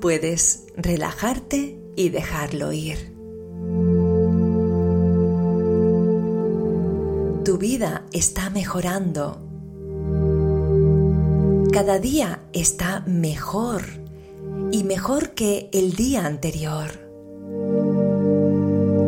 Puedes 0.00 0.64
relajarte 0.76 1.78
y 1.96 2.08
dejarlo 2.08 2.72
ir. 2.72 3.14
Tu 7.44 7.58
vida 7.58 8.04
está 8.12 8.50
mejorando. 8.50 9.38
Cada 11.72 11.98
día 11.98 12.40
está 12.52 13.00
mejor 13.06 13.82
y 14.72 14.84
mejor 14.84 15.30
que 15.30 15.68
el 15.72 15.92
día 15.94 16.26
anterior. 16.26 16.90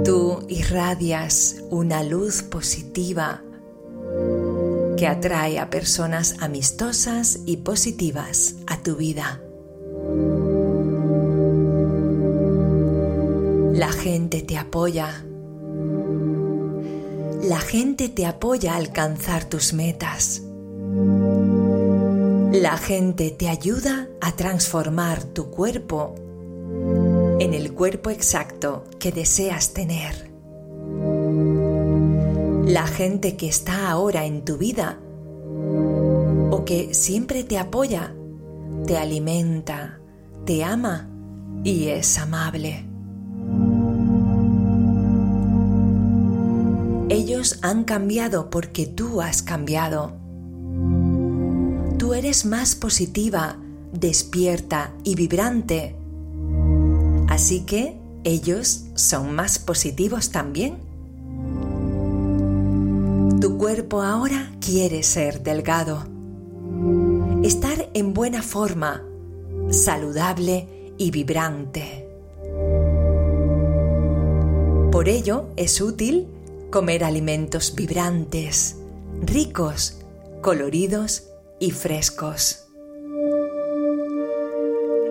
Tú 0.05 0.45
irradias 0.49 1.57
una 1.71 2.03
luz 2.03 2.43
positiva 2.43 3.43
que 4.97 5.07
atrae 5.07 5.59
a 5.59 5.71
personas 5.71 6.37
amistosas 6.41 7.41
y 7.47 7.59
positivas 7.59 8.57
a 8.67 8.83
tu 8.83 8.97
vida. 8.97 9.41
La 13.73 13.91
gente 13.91 14.43
te 14.43 14.59
apoya. 14.59 15.25
La 17.43 17.59
gente 17.59 18.11
te 18.11 18.27
apoya 18.27 18.75
a 18.75 18.77
alcanzar 18.77 19.47
tus 19.47 19.73
metas. 19.73 20.43
La 22.53 22.77
gente 22.77 23.31
te 23.31 23.49
ayuda 23.49 24.11
a 24.21 24.37
transformar 24.37 25.25
tu 25.25 25.51
cuerpo 25.51 26.15
en 27.41 27.55
el 27.55 27.73
cuerpo 27.73 28.11
exacto 28.11 28.85
que 29.01 29.11
deseas 29.11 29.73
tener. 29.73 30.31
La 32.67 32.87
gente 32.87 33.39
que 33.39 33.49
está 33.49 33.89
ahora 33.89 34.27
en 34.27 34.45
tu 34.45 34.59
vida 34.59 34.99
o 36.51 36.63
que 36.67 36.93
siempre 36.93 37.43
te 37.43 37.57
apoya, 37.57 38.15
te 38.87 38.99
alimenta, 38.99 39.99
te 40.45 40.63
ama 40.63 41.09
y 41.65 41.89
es 41.89 42.19
amable. 42.19 42.92
Han 47.63 47.85
cambiado 47.85 48.51
porque 48.51 48.87
tú 48.87 49.21
has 49.21 49.43
cambiado. 49.43 50.13
Tú 51.99 52.15
eres 52.15 52.45
más 52.45 52.75
positiva, 52.75 53.57
despierta 53.93 54.93
y 55.03 55.17
vibrante. 55.17 55.97
Así 57.29 57.61
que 57.61 57.97
ellos 58.25 58.85
son 58.95 59.35
más 59.35 59.59
positivos 59.59 60.31
también. 60.31 60.77
Tu 63.41 63.59
cuerpo 63.59 64.03
ahora 64.03 64.53
quiere 64.61 65.03
ser 65.03 65.43
delgado. 65.43 66.05
Estar 67.43 67.91
en 67.95 68.15
buena 68.15 68.43
forma, 68.43 69.03
saludable 69.71 70.95
y 70.97 71.11
vibrante. 71.11 72.09
Por 74.93 75.09
ello 75.09 75.47
es 75.57 75.81
útil 75.81 76.29
comer 76.73 77.05
alimentos 77.05 77.75
vibrantes, 77.75 78.77
ricos, 79.21 79.99
coloridos 80.41 81.25
y 81.61 81.71
frescos. 81.71 82.65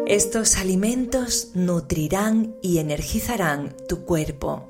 Estos 0.08 0.58
alimentos 0.58 1.52
nutrirán 1.54 2.56
y 2.64 2.80
energizarán 2.80 3.76
tu 3.88 4.06
cuerpo. 4.06 4.68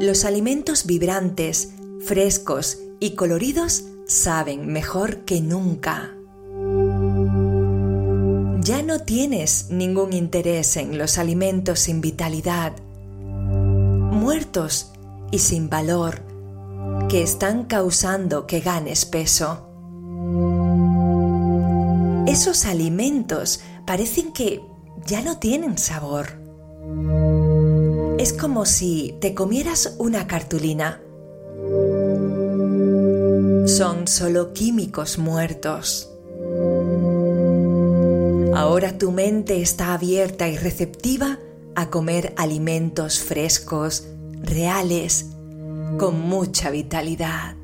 Los 0.00 0.24
alimentos 0.24 0.84
vibrantes, 0.84 1.70
frescos 2.00 2.80
y 2.98 3.14
coloridos 3.14 3.84
saben 4.08 4.66
mejor 4.66 5.18
que 5.18 5.40
nunca. 5.40 6.16
Ya 8.60 8.82
no 8.82 8.98
tienes 9.04 9.68
ningún 9.70 10.12
interés 10.12 10.76
en 10.76 10.98
los 10.98 11.16
alimentos 11.16 11.78
sin 11.78 12.00
vitalidad 12.00 12.74
muertos 14.22 14.92
y 15.32 15.40
sin 15.40 15.68
valor 15.68 16.22
que 17.08 17.24
están 17.24 17.64
causando 17.64 18.46
que 18.46 18.60
ganes 18.60 19.04
peso. 19.04 19.66
Esos 22.28 22.64
alimentos 22.64 23.62
parecen 23.84 24.32
que 24.32 24.60
ya 25.06 25.22
no 25.22 25.38
tienen 25.38 25.76
sabor. 25.76 26.40
Es 28.16 28.32
como 28.32 28.64
si 28.64 29.16
te 29.20 29.34
comieras 29.34 29.96
una 29.98 30.28
cartulina. 30.28 31.00
Son 33.66 34.06
solo 34.06 34.52
químicos 34.52 35.18
muertos. 35.18 36.08
Ahora 38.54 38.96
tu 38.98 39.10
mente 39.10 39.60
está 39.60 39.94
abierta 39.94 40.46
y 40.46 40.56
receptiva 40.56 41.40
a 41.74 41.90
comer 41.90 42.34
alimentos 42.36 43.20
frescos, 43.20 44.06
reales, 44.42 45.26
con 45.98 46.20
mucha 46.20 46.70
vitalidad. 46.70 47.54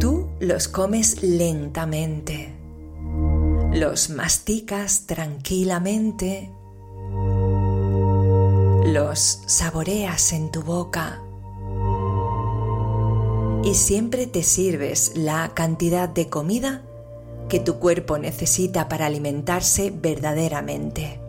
Tú 0.00 0.28
los 0.40 0.68
comes 0.68 1.22
lentamente, 1.22 2.54
los 3.72 4.10
masticas 4.10 5.06
tranquilamente, 5.06 6.50
los 8.86 9.42
saboreas 9.46 10.32
en 10.32 10.50
tu 10.50 10.62
boca 10.62 11.22
y 13.64 13.74
siempre 13.74 14.26
te 14.26 14.42
sirves 14.42 15.12
la 15.14 15.52
cantidad 15.54 16.08
de 16.08 16.28
comida 16.28 16.82
que 17.48 17.60
tu 17.60 17.78
cuerpo 17.78 18.18
necesita 18.18 18.88
para 18.88 19.06
alimentarse 19.06 19.90
verdaderamente. 19.90 21.20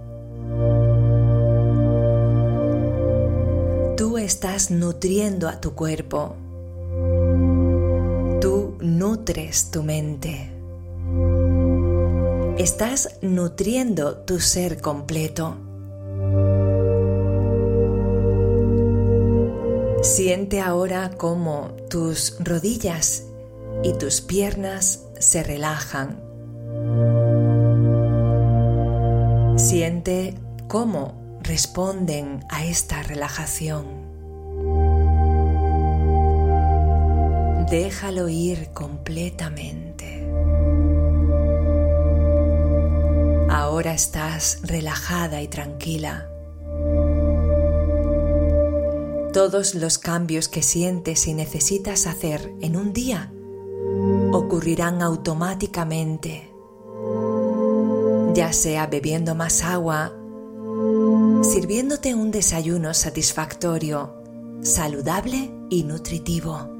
Estás 4.29 4.69
nutriendo 4.69 5.49
a 5.49 5.59
tu 5.59 5.73
cuerpo. 5.73 6.35
Tú 8.39 8.77
nutres 8.79 9.71
tu 9.71 9.81
mente. 9.81 10.51
Estás 12.59 13.17
nutriendo 13.23 14.17
tu 14.17 14.39
ser 14.39 14.81
completo. 14.81 15.57
Siente 20.03 20.61
ahora 20.61 21.09
cómo 21.17 21.71
tus 21.89 22.37
rodillas 22.39 23.23
y 23.81 23.93
tus 23.93 24.21
piernas 24.21 25.05
se 25.17 25.41
relajan. 25.41 26.21
Siente 29.57 30.35
cómo 30.67 31.39
responden 31.41 32.45
a 32.49 32.63
esta 32.63 33.01
relajación. 33.01 34.08
Déjalo 37.69 38.29
ir 38.29 38.69
completamente. 38.73 40.27
Ahora 43.47 43.93
estás 43.93 44.61
relajada 44.63 45.43
y 45.43 45.47
tranquila. 45.47 46.27
Todos 49.33 49.75
los 49.75 49.99
cambios 49.99 50.49
que 50.49 50.63
sientes 50.63 51.27
y 51.27 51.35
necesitas 51.35 52.07
hacer 52.07 52.51
en 52.61 52.75
un 52.75 52.91
día 52.91 53.31
ocurrirán 54.31 55.03
automáticamente, 55.03 56.51
ya 58.33 58.51
sea 58.51 58.87
bebiendo 58.87 59.35
más 59.35 59.63
agua, 59.63 60.11
sirviéndote 61.43 62.15
un 62.15 62.31
desayuno 62.31 62.95
satisfactorio, 62.95 64.15
saludable 64.63 65.51
y 65.69 65.83
nutritivo, 65.83 66.78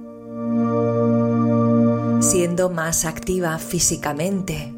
siendo 2.22 2.69
más 2.69 3.06
activa 3.06 3.58
físicamente, 3.58 4.74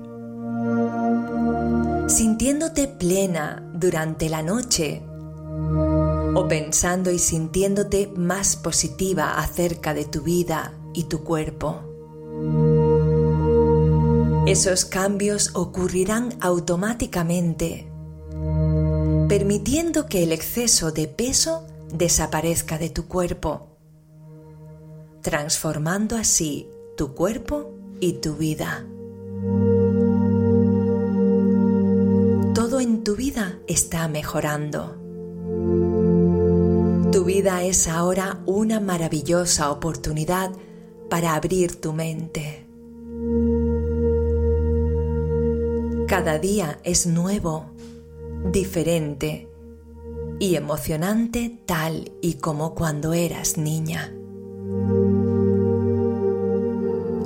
sintiéndote 2.08 2.88
plena 2.88 3.64
durante 3.74 4.30
la 4.30 4.42
noche 4.42 5.02
o 6.34 6.48
pensando 6.48 7.12
y 7.12 7.20
sintiéndote 7.20 8.12
más 8.16 8.56
positiva 8.56 9.38
acerca 9.38 9.94
de 9.94 10.06
tu 10.06 10.22
vida 10.22 10.74
y 10.94 11.06
tu 11.06 11.24
cuerpo. 11.24 11.82
Esos 14.48 14.86
cambios 14.86 15.52
ocurrirán 15.54 16.36
automáticamente, 16.42 17.92
permitiendo 19.28 20.08
que 20.08 20.24
el 20.24 20.32
exceso 20.32 20.92
de 20.92 21.08
peso 21.08 21.66
desaparezca 21.94 22.78
de 22.78 22.90
tu 22.90 23.08
cuerpo, 23.08 23.71
transformando 25.22 26.16
así 26.16 26.68
tu 26.98 27.14
cuerpo 27.14 27.72
y 28.00 28.14
tu 28.14 28.36
vida. 28.36 28.86
Todo 32.54 32.80
en 32.80 33.04
tu 33.04 33.16
vida 33.16 33.60
está 33.68 34.08
mejorando. 34.08 34.96
Tu 37.12 37.24
vida 37.24 37.64
es 37.64 37.88
ahora 37.88 38.40
una 38.46 38.80
maravillosa 38.80 39.72
oportunidad 39.72 40.52
para 41.10 41.36
abrir 41.36 41.80
tu 41.80 41.94
mente. 41.94 42.66
Cada 46.08 46.40
día 46.40 46.80
es 46.84 47.08
nuevo, 47.08 47.72
diferente 48.52 49.48
y 50.40 50.56
emocionante 50.56 51.62
tal 51.66 52.12
y 52.22 52.36
como 52.36 52.76
cuando 52.76 53.14
eras 53.14 53.58
niña. 53.58 54.14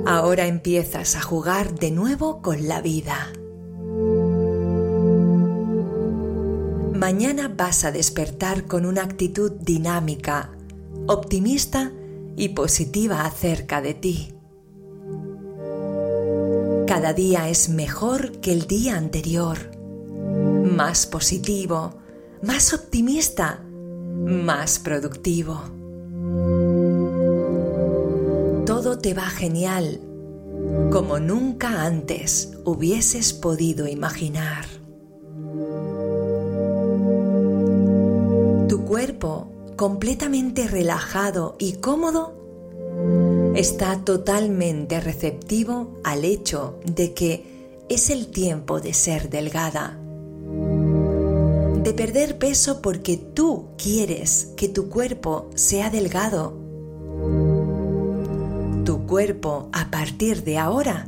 Ahora 0.08 0.46
empiezas 0.46 1.16
a 1.16 1.20
jugar 1.20 1.74
de 1.74 1.90
nuevo 1.90 2.40
con 2.40 2.68
la 2.68 2.80
vida. 2.80 3.32
Mañana 6.94 7.52
vas 7.54 7.84
a 7.84 7.90
despertar 7.90 8.68
con 8.68 8.86
una 8.86 9.02
actitud 9.02 9.50
dinámica, 9.50 10.52
optimista 11.08 11.90
y 12.36 12.50
positiva 12.50 13.24
acerca 13.24 13.82
de 13.82 13.94
ti. 13.94 14.32
Cada 16.86 17.12
día 17.12 17.48
es 17.48 17.68
mejor 17.68 18.40
que 18.40 18.52
el 18.52 18.68
día 18.68 18.96
anterior, 18.96 19.58
más 20.62 21.06
positivo, 21.06 21.94
más 22.42 22.72
optimista, 22.72 23.60
más 24.24 24.78
productivo. 24.78 25.75
Te 29.02 29.14
va 29.14 29.26
genial, 29.26 30.00
como 30.90 31.20
nunca 31.20 31.84
antes 31.84 32.52
hubieses 32.64 33.32
podido 33.32 33.86
imaginar. 33.86 34.66
cuerpo 38.86 39.52
completamente 39.76 40.68
relajado 40.68 41.56
y 41.58 41.74
cómodo 41.74 43.52
está 43.54 44.02
totalmente 44.04 45.00
receptivo 45.00 45.98
al 46.02 46.24
hecho 46.24 46.80
de 46.84 47.12
que 47.12 47.82
es 47.90 48.08
el 48.08 48.28
tiempo 48.28 48.80
de 48.80 48.94
ser 48.94 49.28
delgada, 49.28 49.98
de 51.82 51.92
perder 51.92 52.38
peso 52.38 52.80
porque 52.80 53.16
tú 53.16 53.66
quieres 53.76 54.52
que 54.56 54.68
tu 54.68 54.88
cuerpo 54.88 55.50
sea 55.54 55.90
delgado. 55.90 56.65
Cuerpo 59.06 59.68
a 59.72 59.90
partir 59.90 60.42
de 60.42 60.58
ahora 60.58 61.06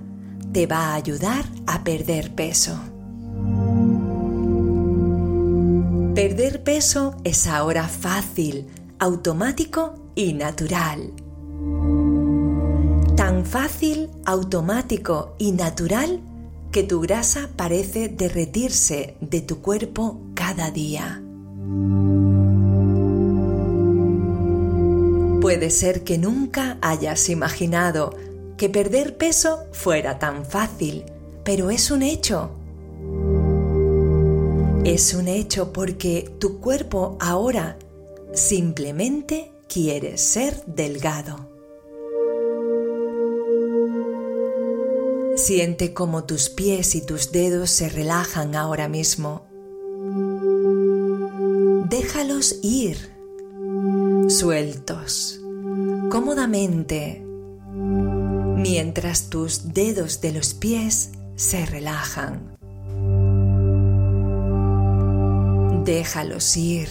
te 0.52 0.66
va 0.66 0.90
a 0.90 0.94
ayudar 0.94 1.44
a 1.66 1.82
perder 1.82 2.32
peso. 2.32 2.78
Perder 6.14 6.62
peso 6.62 7.16
es 7.24 7.46
ahora 7.48 7.88
fácil, 7.88 8.68
automático 9.00 9.94
y 10.14 10.32
natural. 10.32 11.12
Tan 13.16 13.44
fácil, 13.44 14.10
automático 14.24 15.34
y 15.38 15.52
natural 15.52 16.20
que 16.70 16.84
tu 16.84 17.00
grasa 17.00 17.48
parece 17.56 18.08
derretirse 18.08 19.16
de 19.20 19.40
tu 19.40 19.60
cuerpo 19.60 20.20
cada 20.34 20.70
día. 20.70 21.20
Puede 25.48 25.70
ser 25.70 26.04
que 26.04 26.18
nunca 26.18 26.76
hayas 26.82 27.30
imaginado 27.30 28.14
que 28.58 28.68
perder 28.68 29.16
peso 29.16 29.64
fuera 29.72 30.18
tan 30.18 30.44
fácil, 30.44 31.06
pero 31.42 31.70
es 31.70 31.90
un 31.90 32.02
hecho. 32.02 32.50
Es 34.84 35.14
un 35.14 35.26
hecho 35.26 35.72
porque 35.72 36.30
tu 36.38 36.60
cuerpo 36.60 37.16
ahora 37.18 37.78
simplemente 38.34 39.50
quiere 39.72 40.18
ser 40.18 40.66
delgado. 40.66 41.48
Siente 45.34 45.94
cómo 45.94 46.24
tus 46.24 46.50
pies 46.50 46.94
y 46.94 47.00
tus 47.00 47.32
dedos 47.32 47.70
se 47.70 47.88
relajan 47.88 48.54
ahora 48.54 48.86
mismo. 48.86 49.46
Déjalos 51.88 52.58
ir, 52.62 52.98
sueltos, 54.28 55.37
cómodamente, 56.10 57.24
mientras 57.74 59.30
tus 59.30 59.72
dedos 59.72 60.20
de 60.20 60.32
los 60.32 60.54
pies 60.54 61.12
se 61.36 61.66
relajan. 61.66 62.56
Déjalos 65.84 66.56
ir. 66.56 66.88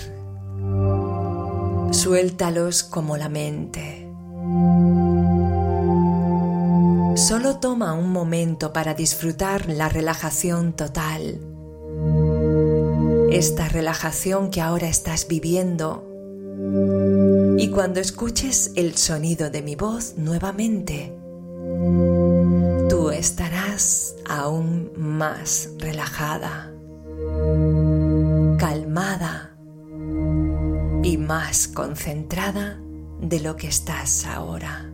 Suéltalos 1.92 2.84
como 2.84 3.18
la 3.18 3.30
mente. 3.30 4.08
Solo 7.16 7.58
toma 7.60 7.94
un 7.94 8.12
momento 8.12 8.74
para 8.74 8.94
disfrutar 8.94 9.70
la 9.70 9.90
relajación 9.90 10.74
total. 10.74 11.40
Esta 13.32 13.68
relajación 13.68 14.52
que 14.52 14.62
ahora 14.62 14.88
estás 14.88 15.28
viviendo. 15.28 16.06
Y 17.68 17.70
cuando 17.70 18.00
escuches 18.00 18.72
el 18.78 18.96
sonido 18.96 19.50
de 19.50 19.62
mi 19.62 19.76
voz 19.76 20.14
nuevamente, 20.16 21.14
tú 22.90 23.10
estarás 23.10 24.16
aún 24.26 24.90
más 24.96 25.72
relajada 25.78 26.72
calmada 28.58 29.58
y 31.04 31.18
más 31.18 31.68
concentrada 31.68 32.80
de 33.20 33.42
lo 33.42 33.58
que 33.58 33.68
estás 33.68 34.26
ahora. 34.26 34.90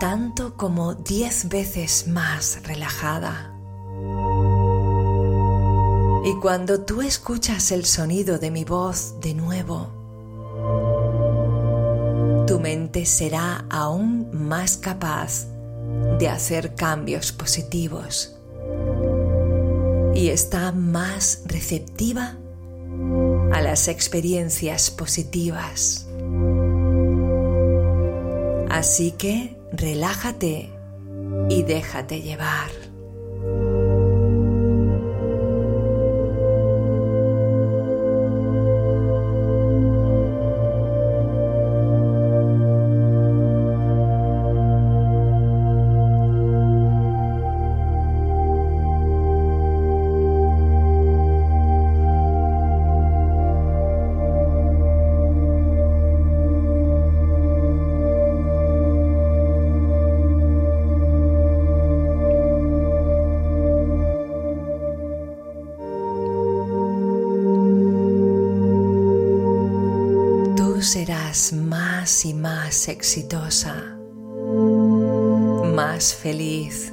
tanto 0.00 0.56
como 0.56 0.94
diez 0.94 1.48
veces 1.48 2.06
más 2.06 2.62
relajada. 2.62 3.57
Y 6.28 6.34
cuando 6.34 6.82
tú 6.82 7.00
escuchas 7.00 7.72
el 7.72 7.86
sonido 7.86 8.38
de 8.38 8.50
mi 8.50 8.62
voz 8.62 9.18
de 9.22 9.32
nuevo, 9.32 9.88
tu 12.46 12.60
mente 12.60 13.06
será 13.06 13.64
aún 13.70 14.28
más 14.32 14.76
capaz 14.76 15.46
de 16.18 16.28
hacer 16.28 16.74
cambios 16.74 17.32
positivos 17.32 18.36
y 20.14 20.28
está 20.28 20.70
más 20.70 21.44
receptiva 21.46 22.36
a 23.50 23.62
las 23.62 23.88
experiencias 23.88 24.90
positivas. 24.90 26.06
Así 28.68 29.12
que 29.12 29.56
relájate 29.72 30.68
y 31.48 31.62
déjate 31.62 32.20
llevar. 32.20 32.87
Más 72.08 72.24
y 72.24 72.32
más 72.32 72.88
exitosa, 72.88 73.98
más 75.74 76.14
feliz 76.14 76.90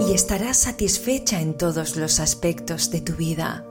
y 0.00 0.14
estarás 0.14 0.56
satisfecha 0.56 1.42
en 1.42 1.52
todos 1.52 1.96
los 1.96 2.18
aspectos 2.18 2.90
de 2.90 3.02
tu 3.02 3.12
vida. 3.12 3.66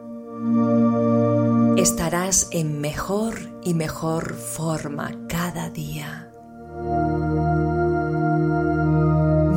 Estarás 1.77 2.49
en 2.51 2.79
mejor 2.79 3.39
y 3.63 3.73
mejor 3.73 4.35
forma 4.35 5.25
cada 5.27 5.71
día. 5.71 6.31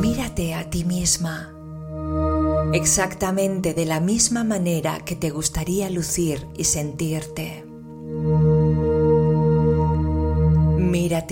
Mírate 0.01 0.55
a 0.55 0.71
ti 0.71 0.85
misma 0.85 1.55
exactamente 2.73 3.75
de 3.75 3.85
la 3.85 4.01
misma 4.01 4.43
manera 4.43 5.01
que 5.05 5.17
te 5.17 5.29
gustaría 5.29 5.91
lucir 5.91 6.47
y 6.57 6.65
sentirte. 6.65 7.70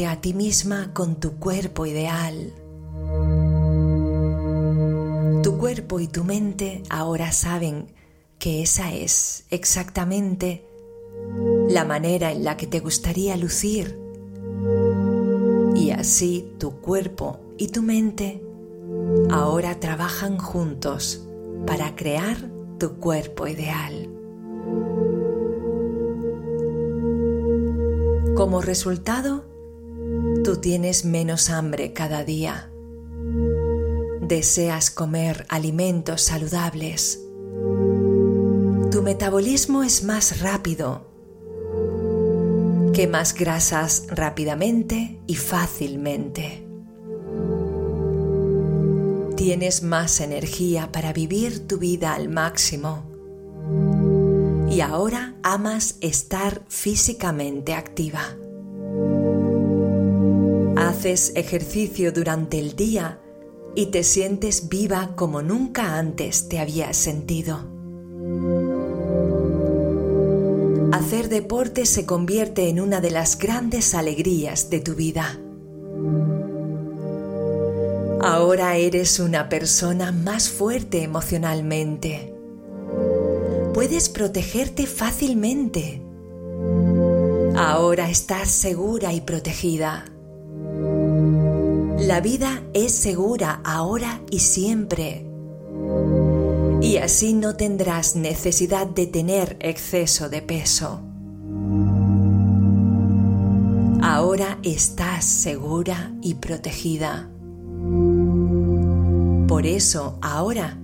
A 0.07 0.21
ti 0.21 0.33
misma 0.33 0.93
con 0.95 1.17
tu 1.17 1.39
cuerpo 1.39 1.85
ideal. 1.85 2.53
Tu 5.43 5.59
cuerpo 5.59 5.99
y 5.99 6.07
tu 6.07 6.23
mente 6.25 6.83
ahora 6.89 7.33
saben 7.33 7.93
que 8.39 8.63
esa 8.63 8.95
es 8.95 9.45
exactamente 9.51 10.65
la 11.69 11.85
manera 11.85 12.31
en 12.31 12.45
la 12.45 12.57
que 12.57 12.67
te 12.67 12.79
gustaría 12.81 13.37
lucir. 13.37 13.99
Y 15.75 15.91
así 15.91 16.49
tu 16.59 16.81
cuerpo 16.81 17.41
y 17.57 17.69
tu 17.69 17.83
mente 17.83 18.41
ahora 19.31 19.81
trabajan 19.81 20.39
juntos 20.39 21.27
para 21.67 21.97
crear 21.97 22.37
tu 22.79 22.95
cuerpo 22.95 23.49
ideal. 23.49 24.09
Como 28.37 28.61
resultado, 28.61 29.48
tú 30.49 30.57
tienes 30.57 31.05
menos 31.05 31.51
hambre 31.51 31.93
cada 31.93 32.25
día. 32.25 32.71
Deseas 34.23 34.91
comer 34.91 35.45
alimentos 35.51 36.23
saludables. 36.23 37.21
Tu 38.91 39.03
metabolismo 39.03 39.83
es 39.83 40.05
más 40.05 40.41
rápido. 40.41 41.07
Quemas 42.95 43.35
grasas 43.35 44.07
rápidamente 44.09 45.21
y 45.27 45.35
fácilmente. 45.35 46.67
Tienes 49.37 49.83
más 49.83 50.19
energía 50.23 50.91
para 50.91 51.13
vivir 51.13 51.69
tu 51.69 51.77
vida 51.77 52.15
al 52.15 52.31
máximo 52.31 53.05
y 54.71 54.81
ahora 54.81 55.35
amas 55.43 55.97
estar 56.01 56.63
físicamente 56.69 57.75
activa. 57.75 58.23
Haces 60.89 61.33
ejercicio 61.35 62.13
durante 62.13 62.59
el 62.59 62.75
día 62.75 63.21
y 63.75 63.87
te 63.87 64.03
sientes 64.03 64.69
viva 64.69 65.15
como 65.17 65.43
nunca 65.43 65.99
antes 65.99 66.49
te 66.49 66.59
habías 66.59 66.97
sentido. 66.97 67.59
Hacer 70.93 71.29
deporte 71.29 71.87
se 71.87 72.07
convierte 72.07 72.69
en 72.69 72.81
una 72.81 73.01
de 73.01 73.11
las 73.11 73.39
grandes 73.39 73.95
alegrías 73.95 74.71
de 74.71 74.81
tu 74.81 74.95
vida. 74.95 75.39
Ahora 78.21 78.77
eres 78.77 79.21
una 79.21 79.49
persona 79.49 80.11
más 80.11 80.49
fuerte 80.49 81.03
emocionalmente 81.03 82.35
puedes 83.79 84.09
protegerte 84.09 84.89
fácilmente. 84.89 86.03
Ahora 87.57 88.11
estás 88.11 88.51
segura 88.51 89.13
y 89.13 89.21
protegida. 89.21 90.05
La 91.99 92.21
vida 92.21 92.63
es 92.75 92.95
segura 92.95 93.61
ahora 93.65 94.21
y 94.31 94.39
siempre. 94.39 95.27
Y 96.81 96.99
así 96.99 97.35
no 97.35 97.57
tendrás 97.57 98.15
necesidad 98.15 98.87
de 98.87 99.09
tener 99.09 99.57
exceso 99.59 100.29
de 100.29 100.41
peso. 100.41 101.01
Ahora 104.01 104.59
estás 104.63 105.25
segura 105.25 106.13
y 106.23 106.35
protegida. 106.35 107.29
Por 109.49 109.67
eso 109.67 110.19
ahora, 110.23 110.79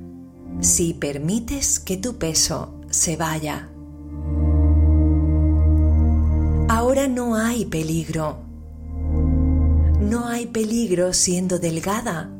si 0.58 0.94
permites 0.94 1.78
que 1.78 1.96
tu 1.96 2.16
peso 2.16 2.74
se 2.90 3.16
vaya. 3.16 3.68
Ahora 6.68 7.06
no 7.06 7.36
hay 7.36 7.66
peligro. 7.66 8.43
No 10.08 10.28
hay 10.28 10.46
peligro 10.46 11.12
siendo 11.12 11.58
delgada. 11.58 12.30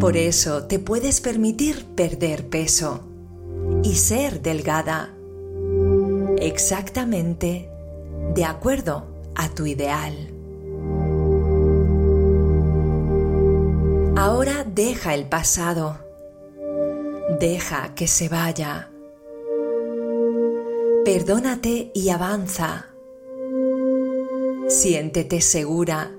Por 0.00 0.16
eso 0.16 0.64
te 0.64 0.78
puedes 0.78 1.20
permitir 1.20 1.84
perder 1.94 2.48
peso 2.48 3.00
y 3.82 3.94
ser 3.94 4.42
delgada. 4.42 5.10
Exactamente 6.38 7.68
de 8.34 8.44
acuerdo 8.44 9.06
a 9.34 9.48
tu 9.48 9.66
ideal. 9.66 10.14
Ahora 14.16 14.64
deja 14.64 15.14
el 15.14 15.26
pasado 15.26 15.98
Deja 17.40 17.94
que 17.94 18.06
se 18.06 18.28
vaya. 18.28 18.90
Perdónate 21.04 21.90
y 21.94 22.10
avanza. 22.10 22.91
Siéntete 24.72 25.40
segura 25.40 26.10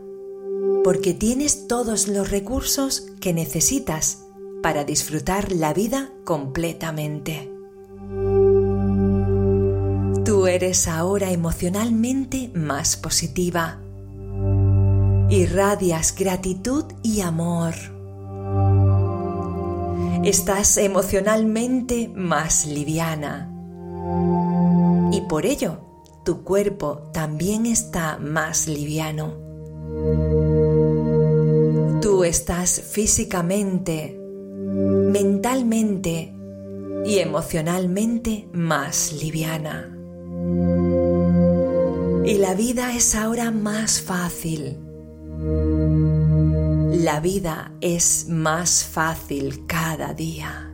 porque 0.83 1.13
tienes 1.13 1.67
todos 1.67 2.07
los 2.07 2.29
recursos 2.29 3.07
que 3.19 3.33
necesitas 3.33 4.25
para 4.61 4.83
disfrutar 4.83 5.51
la 5.51 5.73
vida 5.73 6.11
completamente. 6.23 7.51
Tú 10.23 10.45
eres 10.47 10.87
ahora 10.87 11.31
emocionalmente 11.31 12.51
más 12.53 12.95
positiva. 12.95 13.81
Irradias 15.29 16.13
gratitud 16.15 16.85
y 17.01 17.21
amor 17.21 17.73
estás 20.23 20.77
emocionalmente 20.77 22.09
más 22.15 22.65
liviana. 22.65 23.49
Y 25.11 25.21
por 25.21 25.45
ello, 25.45 25.92
tu 26.23 26.43
cuerpo 26.43 27.09
también 27.13 27.65
está 27.65 28.17
más 28.17 28.67
liviano. 28.67 29.33
Tú 32.01 32.23
estás 32.23 32.81
físicamente, 32.81 34.17
mentalmente 34.17 36.33
y 37.05 37.19
emocionalmente 37.19 38.47
más 38.53 39.13
liviana. 39.13 39.89
Y 42.25 42.37
la 42.37 42.53
vida 42.53 42.93
es 42.93 43.15
ahora 43.15 43.51
más 43.51 44.01
fácil, 44.01 44.79
La 47.03 47.19
vida 47.19 47.73
es 47.81 48.27
más 48.29 48.85
fácil 48.85 49.65
cada 49.67 50.13
día. 50.13 50.72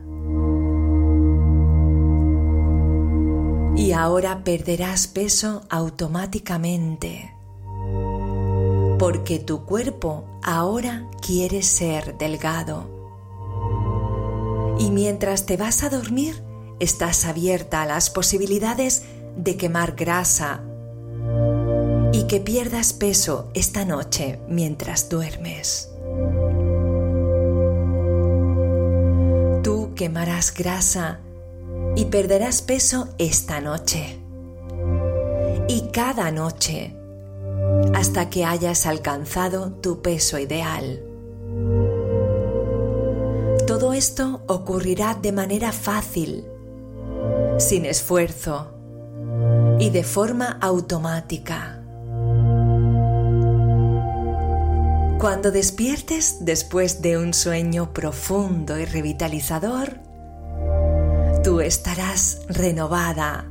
Y 3.80 3.92
ahora 3.92 4.44
perderás 4.44 5.06
peso 5.06 5.62
automáticamente. 5.70 7.34
Porque 8.98 9.38
tu 9.38 9.64
cuerpo 9.64 10.26
ahora 10.42 11.08
quiere 11.26 11.62
ser 11.62 12.18
delgado. 12.18 12.84
Y 14.78 14.90
mientras 14.90 15.46
te 15.46 15.56
vas 15.56 15.82
a 15.82 15.88
dormir, 15.88 16.42
estás 16.78 17.24
abierta 17.24 17.80
a 17.80 17.86
las 17.86 18.10
posibilidades 18.10 19.04
de 19.34 19.56
quemar 19.56 19.92
grasa 19.96 20.60
y 22.12 22.24
que 22.24 22.38
pierdas 22.38 22.92
peso 22.92 23.48
esta 23.54 23.86
noche 23.86 24.40
mientras 24.46 25.08
duermes. 25.08 25.88
Tú 29.62 29.94
quemarás 29.94 30.52
grasa 30.52 31.20
y 31.96 32.06
perderás 32.06 32.62
peso 32.62 33.08
esta 33.18 33.60
noche 33.60 34.18
y 35.68 35.88
cada 35.92 36.30
noche 36.30 36.96
hasta 37.94 38.28
que 38.30 38.44
hayas 38.44 38.86
alcanzado 38.86 39.72
tu 39.72 40.02
peso 40.02 40.38
ideal. 40.38 41.02
Todo 43.66 43.92
esto 43.92 44.42
ocurrirá 44.48 45.14
de 45.14 45.32
manera 45.32 45.70
fácil, 45.70 46.44
sin 47.58 47.86
esfuerzo 47.86 48.72
y 49.78 49.90
de 49.90 50.02
forma 50.02 50.58
automática. 50.60 51.76
Cuando 55.20 55.50
despiertes 55.50 56.38
después 56.40 57.02
de 57.02 57.18
un 57.18 57.34
sueño 57.34 57.92
profundo 57.92 58.78
y 58.78 58.86
revitalizador, 58.86 60.09
tú 61.50 61.60
estarás 61.60 62.42
renovada, 62.46 63.50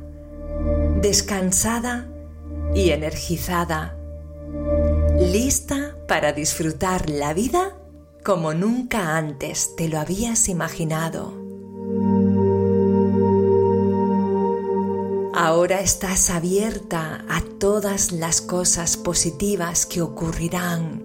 descansada 1.02 2.08
y 2.74 2.92
energizada, 2.92 3.94
lista 5.18 5.98
para 6.08 6.32
disfrutar 6.32 7.10
la 7.10 7.34
vida 7.34 7.76
como 8.24 8.54
nunca 8.54 9.18
antes 9.18 9.76
te 9.76 9.90
lo 9.90 10.00
habías 10.00 10.48
imaginado. 10.48 11.34
Ahora 15.34 15.82
estás 15.82 16.30
abierta 16.30 17.26
a 17.28 17.42
todas 17.58 18.12
las 18.12 18.40
cosas 18.40 18.96
positivas 18.96 19.84
que 19.84 20.00
ocurrirán 20.00 21.02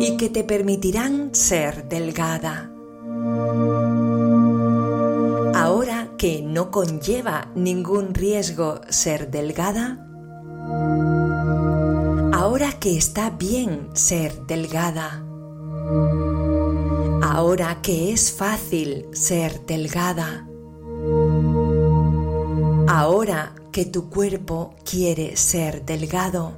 y 0.00 0.16
que 0.16 0.30
te 0.30 0.44
permitirán 0.44 1.34
ser 1.34 1.90
delgada. 1.90 2.73
Que 6.24 6.40
no 6.40 6.70
conlleva 6.70 7.52
ningún 7.54 8.14
riesgo 8.14 8.80
ser 8.88 9.30
delgada, 9.30 9.98
ahora 12.32 12.72
que 12.80 12.96
está 12.96 13.28
bien 13.28 13.90
ser 13.92 14.46
delgada, 14.46 15.22
ahora 17.20 17.82
que 17.82 18.10
es 18.10 18.32
fácil 18.32 19.04
ser 19.12 19.66
delgada, 19.66 20.48
ahora 22.88 23.54
que 23.70 23.84
tu 23.84 24.08
cuerpo 24.08 24.74
quiere 24.82 25.36
ser 25.36 25.84
delgado, 25.84 26.52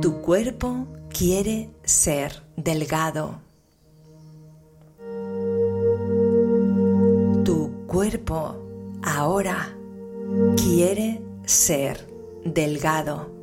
tu 0.00 0.22
cuerpo 0.22 0.86
quiere 1.10 1.68
ser 1.84 2.44
delgado. 2.56 3.51
Cuerpo 7.92 8.56
ahora 9.02 9.68
quiere 10.56 11.20
ser 11.44 12.06
delgado. 12.42 13.41